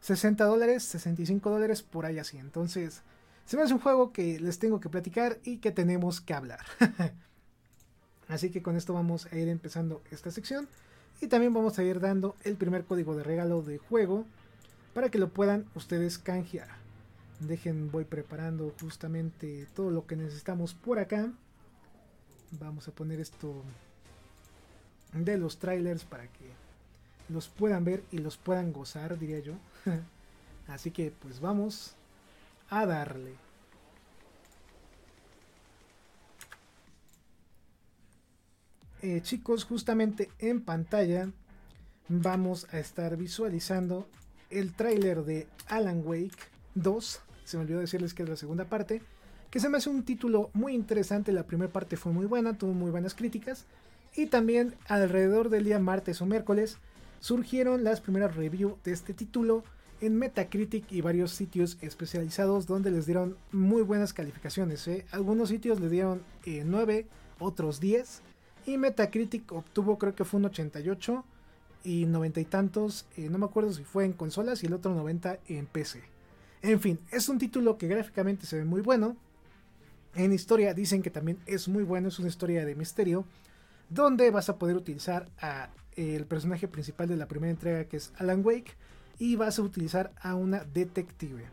[0.00, 2.38] 60 dólares 65 dólares por ahí así.
[2.38, 3.02] Entonces
[3.46, 6.60] se me hace un juego que les tengo que platicar y que tenemos que hablar.
[8.28, 10.68] Así que con esto vamos a ir empezando esta sección
[11.20, 14.24] y también vamos a ir dando el primer código de regalo de juego
[14.94, 16.68] para que lo puedan ustedes canjear.
[17.40, 21.30] Dejen, voy preparando justamente todo lo que necesitamos por acá.
[22.52, 23.62] Vamos a poner esto
[25.12, 26.50] de los trailers para que
[27.28, 29.54] los puedan ver y los puedan gozar, diría yo.
[30.68, 31.94] Así que pues vamos
[32.70, 33.45] a darle.
[39.08, 41.30] Eh, chicos, justamente en pantalla
[42.08, 44.08] vamos a estar visualizando
[44.50, 46.36] el tráiler de Alan Wake
[46.74, 47.20] 2.
[47.44, 49.02] Se me olvidó decirles que es la segunda parte.
[49.48, 51.30] Que se me hace un título muy interesante.
[51.30, 53.66] La primera parte fue muy buena, tuvo muy buenas críticas.
[54.16, 56.78] Y también alrededor del día martes o miércoles
[57.20, 59.62] surgieron las primeras reviews de este título
[60.00, 64.88] en Metacritic y varios sitios especializados donde les dieron muy buenas calificaciones.
[64.88, 65.06] ¿eh?
[65.12, 67.06] Algunos sitios le dieron 9, eh,
[67.38, 68.22] otros 10
[68.66, 71.24] y Metacritic obtuvo creo que fue un 88
[71.84, 74.92] y 90 y tantos, eh, no me acuerdo si fue en consolas y el otro
[74.92, 76.02] 90 en PC.
[76.62, 79.16] En fin, es un título que gráficamente se ve muy bueno.
[80.14, 83.24] En historia dicen que también es muy bueno, es una historia de misterio,
[83.88, 88.12] donde vas a poder utilizar a el personaje principal de la primera entrega que es
[88.18, 88.72] Alan Wake
[89.18, 91.44] y vas a utilizar a una detective.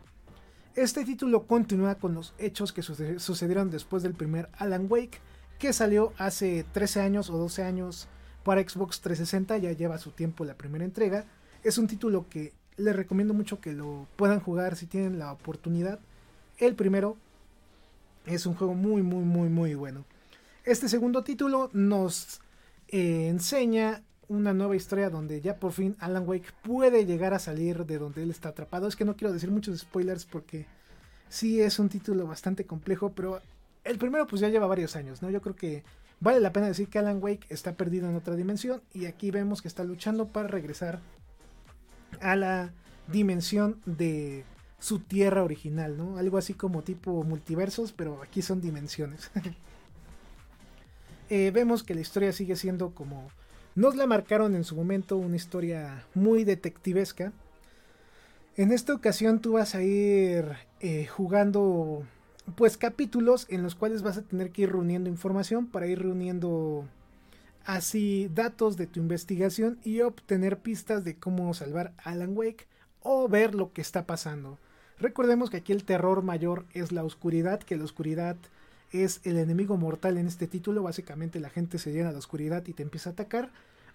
[0.74, 5.20] Este título continúa con los hechos que sucedieron después del primer Alan Wake
[5.58, 8.08] que salió hace 13 años o 12 años
[8.44, 11.24] para Xbox 360, ya lleva su tiempo la primera entrega.
[11.62, 15.98] Es un título que les recomiendo mucho que lo puedan jugar si tienen la oportunidad.
[16.58, 17.16] El primero
[18.26, 20.04] es un juego muy, muy, muy, muy bueno.
[20.64, 22.40] Este segundo título nos
[22.88, 27.84] eh, enseña una nueva historia donde ya por fin Alan Wake puede llegar a salir
[27.84, 28.88] de donde él está atrapado.
[28.88, 30.66] Es que no quiero decir muchos spoilers porque
[31.28, 33.40] sí es un título bastante complejo, pero
[33.84, 35.30] el primero pues ya lleva varios años, ¿no?
[35.30, 35.84] Yo creo que
[36.20, 39.62] vale la pena decir que Alan Wake está perdido en otra dimensión y aquí vemos
[39.62, 41.00] que está luchando para regresar
[42.20, 42.72] a la
[43.08, 44.44] dimensión de
[44.78, 46.18] su tierra original, ¿no?
[46.18, 49.30] Algo así como tipo multiversos, pero aquí son dimensiones.
[51.30, 53.30] Eh, vemos que la historia sigue siendo como
[53.74, 57.32] nos la marcaron en su momento una historia muy detectivesca.
[58.56, 60.44] En esta ocasión tú vas a ir
[60.80, 62.06] eh, jugando
[62.56, 66.86] pues capítulos en los cuales vas a tener que ir reuniendo información para ir reuniendo
[67.64, 72.68] así datos de tu investigación y obtener pistas de cómo salvar Alan Wake
[73.00, 74.58] o ver lo que está pasando.
[74.98, 78.36] Recordemos que aquí el terror mayor es la oscuridad, que la oscuridad
[78.92, 80.82] es el enemigo mortal en este título.
[80.82, 83.50] Básicamente la gente se llena de oscuridad y te empieza a atacar.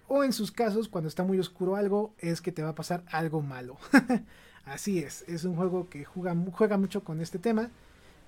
[0.07, 3.03] O en sus casos, cuando está muy oscuro algo, es que te va a pasar
[3.11, 3.77] algo malo.
[4.65, 7.69] Así es, es un juego que juega, juega mucho con este tema.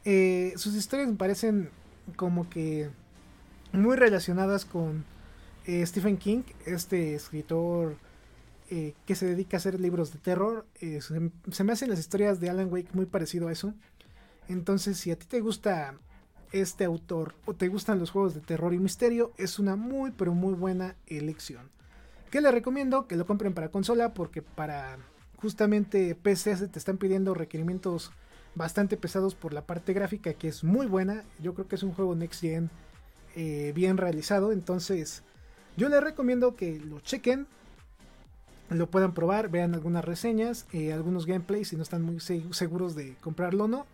[0.03, 1.69] Eh, sus historias me parecen
[2.15, 2.89] como que
[3.71, 5.05] muy relacionadas con
[5.65, 7.97] eh, Stephen King, este escritor
[8.69, 10.65] eh, que se dedica a hacer libros de terror.
[10.79, 13.73] se, me hacen las historias de Alan Wake muy parecido a eso.
[14.47, 15.95] Entonces, si a ti te gusta
[16.51, 20.33] este autor o te gustan los juegos de terror y misterio, es una muy pero
[20.33, 21.69] muy buena elección.
[22.31, 24.97] Que le recomiendo que lo compren para consola porque para
[25.37, 28.11] justamente PC te están pidiendo requerimientos
[28.55, 31.23] bastante pesados por la parte gráfica que es muy buena.
[31.39, 32.69] Yo creo que es un juego Next Gen
[33.35, 34.51] eh, bien realizado.
[34.51, 35.23] Entonces
[35.77, 37.47] yo les recomiendo que lo chequen.
[38.69, 43.15] Lo puedan probar, vean algunas reseñas, eh, algunos gameplays si no están muy seguros de
[43.19, 43.85] comprarlo o no.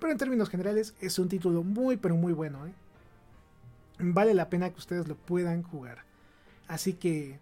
[0.00, 2.66] Pero en términos generales es un título muy pero muy bueno.
[2.66, 2.72] ¿eh?
[4.00, 5.98] Vale la pena que ustedes lo puedan jugar.
[6.66, 7.38] Así que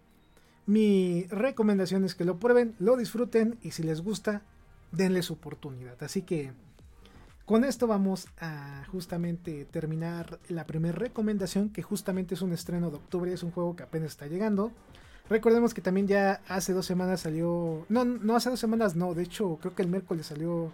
[0.65, 4.43] mi recomendación es que lo prueben, lo disfruten y si les gusta,
[4.93, 6.01] denle su oportunidad.
[6.01, 6.53] Así que
[7.45, 12.97] con esto vamos a justamente terminar la primera recomendación, que justamente es un estreno de
[12.97, 14.71] octubre, es un juego que apenas está llegando.
[15.29, 19.23] Recordemos que también ya hace dos semanas salió, no, no hace dos semanas, no, de
[19.23, 20.71] hecho creo que el miércoles salió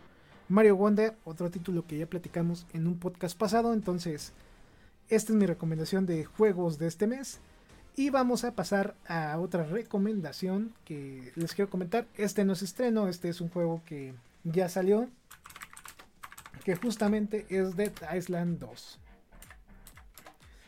[0.47, 4.33] Mario Wonder, otro título que ya platicamos en un podcast pasado, entonces
[5.07, 7.39] esta es mi recomendación de juegos de este mes.
[7.99, 12.07] Y vamos a pasar a otra recomendación que les quiero comentar.
[12.15, 14.13] Este no es estreno, este es un juego que
[14.45, 15.09] ya salió.
[16.63, 18.99] Que justamente es Dead Island 2.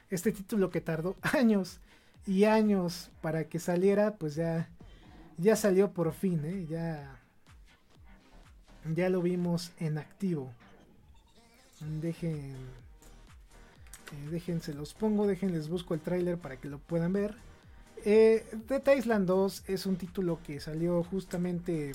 [0.10, 1.80] Este título que tardó años
[2.28, 4.68] y años para que saliera, pues ya,
[5.38, 6.66] ya salió por fin, ¿eh?
[6.68, 7.18] ya,
[8.94, 10.52] ya lo vimos en activo.
[11.80, 12.58] Dejen
[14.12, 17.36] eh, déjense los pongo, déjenles busco el tráiler para que lo puedan ver.
[18.04, 21.92] Eh, Dead Island 2 es un título que salió justamente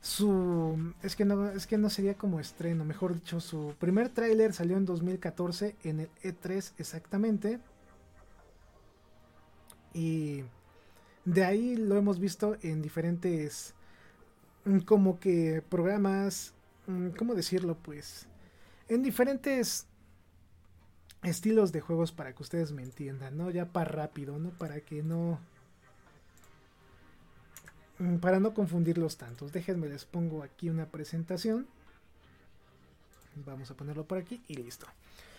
[0.00, 4.52] su es que no es que no sería como estreno, mejor dicho, su primer tráiler
[4.52, 7.58] salió en 2014 en el E3 exactamente.
[9.92, 10.44] Y
[11.24, 13.74] de ahí lo hemos visto en diferentes
[14.64, 16.54] mm, como que programas,
[16.86, 17.76] mm, ¿cómo decirlo?
[17.82, 18.28] Pues
[18.88, 19.86] en diferentes
[21.26, 23.50] estilos de juegos para que ustedes me entiendan, ¿no?
[23.50, 24.50] Ya para rápido, ¿no?
[24.50, 25.40] Para que no...
[27.98, 29.52] Mm, para no confundirlos tantos.
[29.52, 31.66] Déjenme les pongo aquí una presentación.
[33.44, 34.86] Vamos a ponerlo por aquí y listo.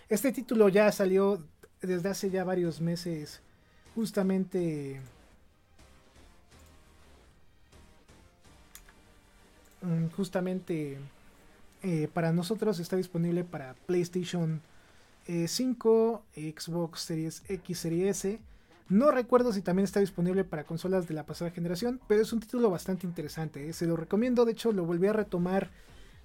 [0.09, 1.43] Este título ya salió
[1.81, 3.41] desde hace ya varios meses.
[3.95, 5.01] Justamente...
[9.81, 10.97] Mm, justamente
[11.83, 14.61] eh, para nosotros está disponible para PlayStation
[15.27, 18.39] 5, eh, Xbox Series X, Series S.
[18.89, 22.39] No recuerdo si también está disponible para consolas de la pasada generación, pero es un
[22.39, 23.67] título bastante interesante.
[23.67, 23.73] ¿eh?
[23.73, 25.69] Se lo recomiendo, de hecho lo volví a retomar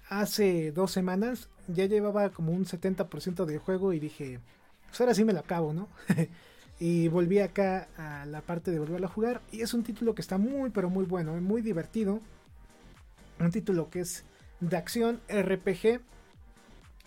[0.07, 1.49] hace dos semanas.
[1.67, 4.39] Ya llevaba como un 70% del juego y dije,
[4.87, 5.89] pues ahora sí me lo acabo, ¿no?
[6.79, 9.41] y volví acá a la parte de volverlo a jugar.
[9.51, 11.41] Y es un título que está muy, pero muy bueno, ¿eh?
[11.41, 12.21] muy divertido.
[13.39, 14.23] Un título que es
[14.61, 15.99] de acción RPG,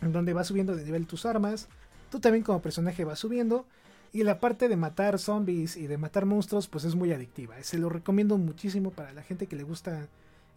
[0.02, 1.68] en donde va subiendo de nivel tus armas,
[2.10, 3.66] Tú también como personaje vas subiendo
[4.12, 7.56] Y la parte de matar zombies y de matar monstruos, pues es muy adictiva.
[7.62, 10.08] Se lo recomiendo muchísimo para la gente que le gusta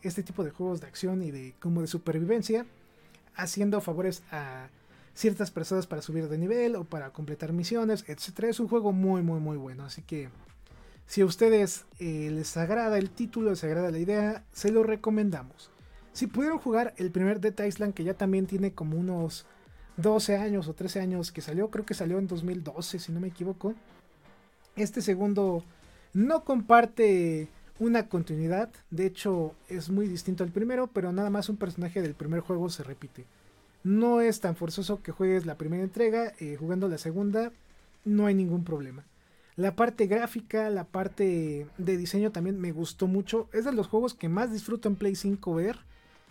[0.01, 2.65] este tipo de juegos de acción y de como de supervivencia,
[3.35, 4.69] haciendo favores a
[5.13, 8.45] ciertas personas para subir de nivel o para completar misiones, etc.
[8.45, 9.83] Es un juego muy, muy, muy bueno.
[9.83, 10.29] Así que
[11.05, 15.71] si a ustedes eh, les agrada el título, les agrada la idea, se lo recomendamos.
[16.13, 19.45] Si pudieron jugar el primer Dead Island, que ya también tiene como unos
[20.01, 23.27] 12 años o 13 años que salió, creo que salió en 2012 si no me
[23.27, 23.73] equivoco.
[24.75, 25.63] Este segundo
[26.13, 31.57] no comparte una continuidad, de hecho es muy distinto al primero, pero nada más un
[31.57, 33.25] personaje del primer juego se repite.
[33.83, 37.51] No es tan forzoso que juegues la primera entrega, eh, jugando la segunda
[38.05, 39.05] no hay ningún problema.
[39.55, 43.49] La parte gráfica, la parte de diseño también me gustó mucho.
[43.51, 45.77] Es de los juegos que más disfruto en Play 5 ver.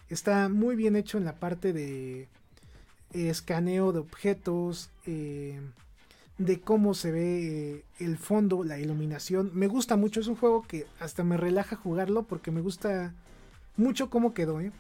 [0.09, 2.29] Está muy bien hecho en la parte de
[3.13, 5.61] escaneo de objetos, eh,
[6.39, 9.51] de cómo se ve eh, el fondo, la iluminación.
[9.55, 13.15] Me gusta mucho, es un juego que hasta me relaja jugarlo porque me gusta
[13.77, 14.61] mucho cómo quedó.
[14.61, 14.73] ¿eh?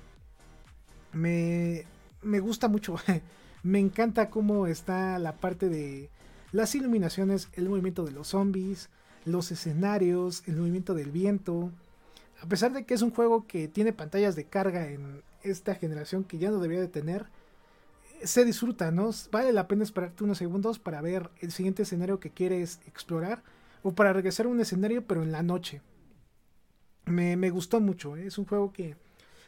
[1.12, 1.84] Me,
[2.22, 2.96] me gusta mucho,
[3.62, 6.10] me encanta cómo está la parte de
[6.52, 8.88] las iluminaciones, el movimiento de los zombies,
[9.24, 11.72] los escenarios, el movimiento del viento.
[12.40, 16.24] A pesar de que es un juego que tiene pantallas de carga en esta generación
[16.24, 17.26] que ya no debería de tener,
[18.22, 19.10] se disfruta, ¿no?
[19.30, 23.42] Vale la pena esperarte unos segundos para ver el siguiente escenario que quieres explorar
[23.82, 25.82] o para regresar a un escenario pero en la noche.
[27.06, 28.26] Me, gustó mucho, ¿eh?
[28.26, 28.96] es un juego que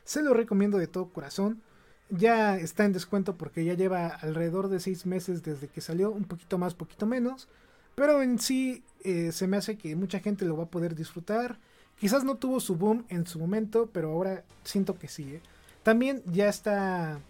[0.05, 1.63] se lo recomiendo de todo corazón.
[2.09, 6.25] Ya está en descuento porque ya lleva alrededor de 6 meses desde que salió, un
[6.25, 7.49] poquito más, poquito menos.
[7.95, 11.59] Pero en sí eh, se me hace que mucha gente lo va a poder disfrutar.
[11.99, 15.35] Quizás no tuvo su boom en su momento, pero ahora siento que sí.
[15.35, 15.43] ¿eh?
[15.83, 17.21] También ya está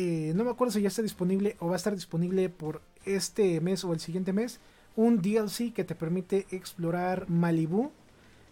[0.00, 3.60] eh, no me acuerdo si ya está disponible o va a estar disponible por este
[3.60, 4.60] mes o el siguiente mes,
[4.94, 7.90] un DLC que te permite explorar Malibu,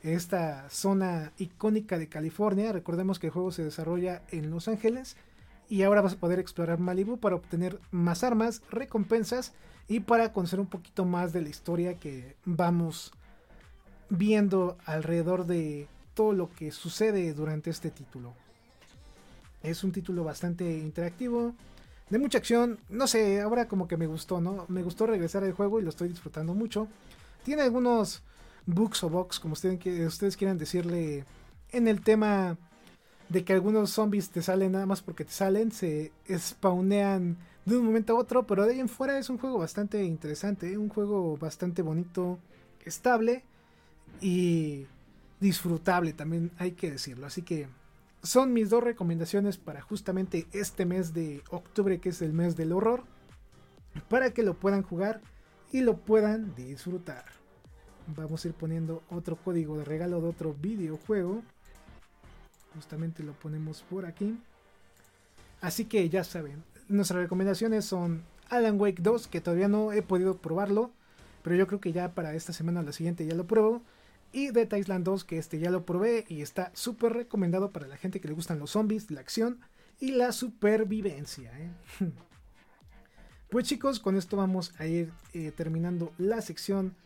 [0.02, 2.72] esta zona icónica de California.
[2.72, 5.16] Recordemos que el juego se desarrolla en Los Ángeles
[5.68, 9.52] y ahora vas a poder explorar Malibu para obtener más armas, recompensas
[9.86, 13.12] y para conocer un poquito más de la historia que vamos
[14.08, 18.34] viendo alrededor de todo lo que sucede durante este título.
[19.66, 21.52] Es un título bastante interactivo,
[22.08, 22.78] de mucha acción.
[22.88, 24.64] No sé, ahora como que me gustó, ¿no?
[24.68, 26.86] Me gustó regresar al juego y lo estoy disfrutando mucho.
[27.44, 28.22] Tiene algunos
[28.64, 31.24] bugs o box, como ustedes, ustedes quieran decirle,
[31.72, 32.56] en el tema
[33.28, 37.84] de que algunos zombies te salen nada más porque te salen, se spawnean de un
[37.84, 41.36] momento a otro, pero de ahí en fuera es un juego bastante interesante, un juego
[41.36, 42.38] bastante bonito,
[42.84, 43.42] estable
[44.20, 44.86] y
[45.40, 47.26] disfrutable también hay que decirlo.
[47.26, 47.66] Así que
[48.26, 52.72] son mis dos recomendaciones para justamente este mes de octubre, que es el mes del
[52.72, 53.04] horror,
[54.08, 55.22] para que lo puedan jugar
[55.72, 57.24] y lo puedan disfrutar.
[58.14, 61.42] Vamos a ir poniendo otro código de regalo de otro videojuego.
[62.74, 64.38] Justamente lo ponemos por aquí.
[65.60, 70.36] Así que ya saben, nuestras recomendaciones son Alan Wake 2, que todavía no he podido
[70.36, 70.90] probarlo,
[71.42, 73.82] pero yo creo que ya para esta semana o la siguiente ya lo pruebo.
[74.32, 77.96] Y Dead Island 2, que este ya lo probé y está súper recomendado para la
[77.96, 79.60] gente que le gustan los zombies, la acción
[80.00, 81.52] y la supervivencia.
[81.58, 81.70] ¿eh?
[83.48, 86.96] Pues chicos, con esto vamos a ir eh, terminando la sección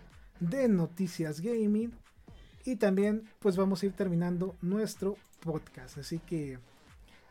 [0.41, 1.93] de noticias gaming.
[2.65, 5.99] Y también pues vamos a ir terminando nuestro podcast.
[5.99, 6.59] Así que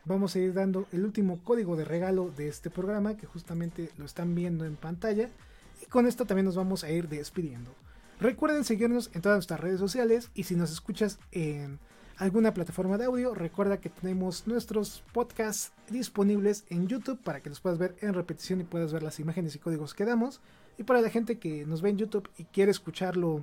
[0.04, 4.04] vamos a ir dando el último código de regalo de este programa que justamente lo
[4.04, 5.28] están viendo en pantalla.
[5.82, 7.74] Y con esto también nos vamos a ir despidiendo.
[8.20, 11.78] Recuerden seguirnos en todas nuestras redes sociales y si nos escuchas en
[12.18, 17.60] alguna plataforma de audio, recuerda que tenemos nuestros podcasts disponibles en YouTube para que los
[17.60, 20.42] puedas ver en repetición y puedas ver las imágenes y códigos que damos.
[20.76, 23.42] Y para la gente que nos ve en YouTube y quiere escucharlo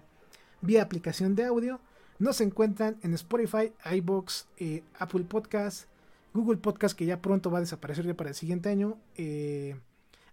[0.62, 1.80] vía aplicación de audio,
[2.20, 5.88] nos encuentran en Spotify, iBox, eh, Apple Podcasts,
[6.36, 9.76] Google Podcast que ya pronto va a desaparecer ya para el siguiente año, eh,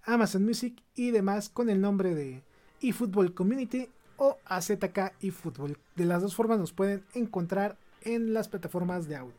[0.02, 2.42] Amazon Music y demás con el nombre de
[2.82, 5.78] eFootball Community o AZK y Fútbol.
[5.96, 9.34] De las dos formas nos pueden encontrar en las plataformas de audio.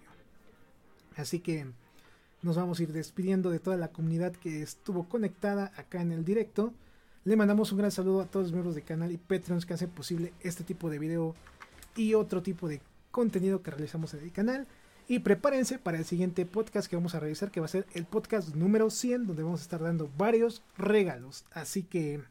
[1.15, 1.65] Así que
[2.41, 6.25] nos vamos a ir despidiendo de toda la comunidad que estuvo conectada acá en el
[6.25, 6.73] directo.
[7.23, 9.89] Le mandamos un gran saludo a todos los miembros del canal y Patreons que hacen
[9.89, 11.35] posible este tipo de video
[11.95, 12.81] y otro tipo de
[13.11, 14.67] contenido que realizamos en el canal.
[15.07, 18.05] Y prepárense para el siguiente podcast que vamos a realizar, que va a ser el
[18.05, 21.45] podcast número 100, donde vamos a estar dando varios regalos.
[21.51, 22.21] Así que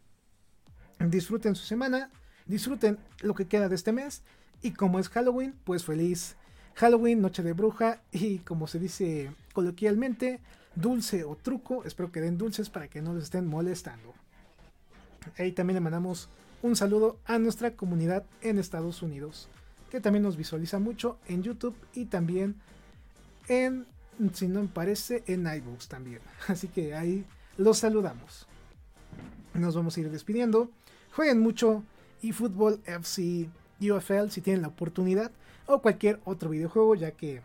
[0.98, 2.10] disfruten su semana
[2.46, 4.22] Disfruten lo que queda de este mes.
[4.62, 6.36] Y como es Halloween, pues feliz
[6.74, 8.00] Halloween, Noche de Bruja.
[8.12, 10.40] Y como se dice coloquialmente,
[10.74, 11.84] dulce o truco.
[11.84, 14.14] Espero que den dulces para que no les estén molestando.
[15.38, 16.28] Ahí también le mandamos
[16.62, 19.48] un saludo a nuestra comunidad en Estados Unidos,
[19.90, 22.56] que también nos visualiza mucho en YouTube y también
[23.48, 23.86] en,
[24.32, 26.20] si no me parece, en iBooks también.
[26.48, 27.24] Así que ahí
[27.56, 28.46] los saludamos.
[29.52, 30.70] Nos vamos a ir despidiendo.
[31.14, 31.84] Jueguen mucho
[32.24, 33.50] y fútbol FC
[33.82, 35.30] UFL si tienen la oportunidad
[35.66, 37.42] o cualquier otro videojuego ya que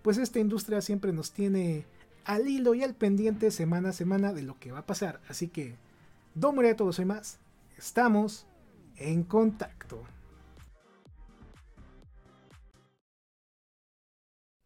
[0.00, 1.84] pues esta industria siempre nos tiene
[2.24, 5.20] al hilo y al pendiente semana a semana de lo que va a pasar.
[5.28, 5.76] Así que,
[6.34, 7.38] Don a todos y más,
[7.76, 8.46] estamos
[8.96, 10.02] en contacto.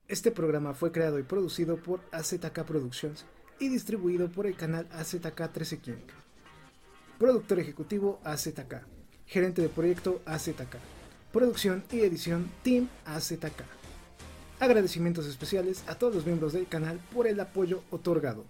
[0.06, 3.26] Este programa fue creado y producido por AZK Productions
[3.58, 6.06] y distribuido por el canal AZK 13 King.
[7.18, 8.97] Productor ejecutivo AZK.
[9.28, 10.78] Gerente de proyecto AZK.
[11.32, 13.62] Producción y edición Team AZK.
[14.58, 18.44] Agradecimientos especiales a todos los miembros del canal por el apoyo otorgado.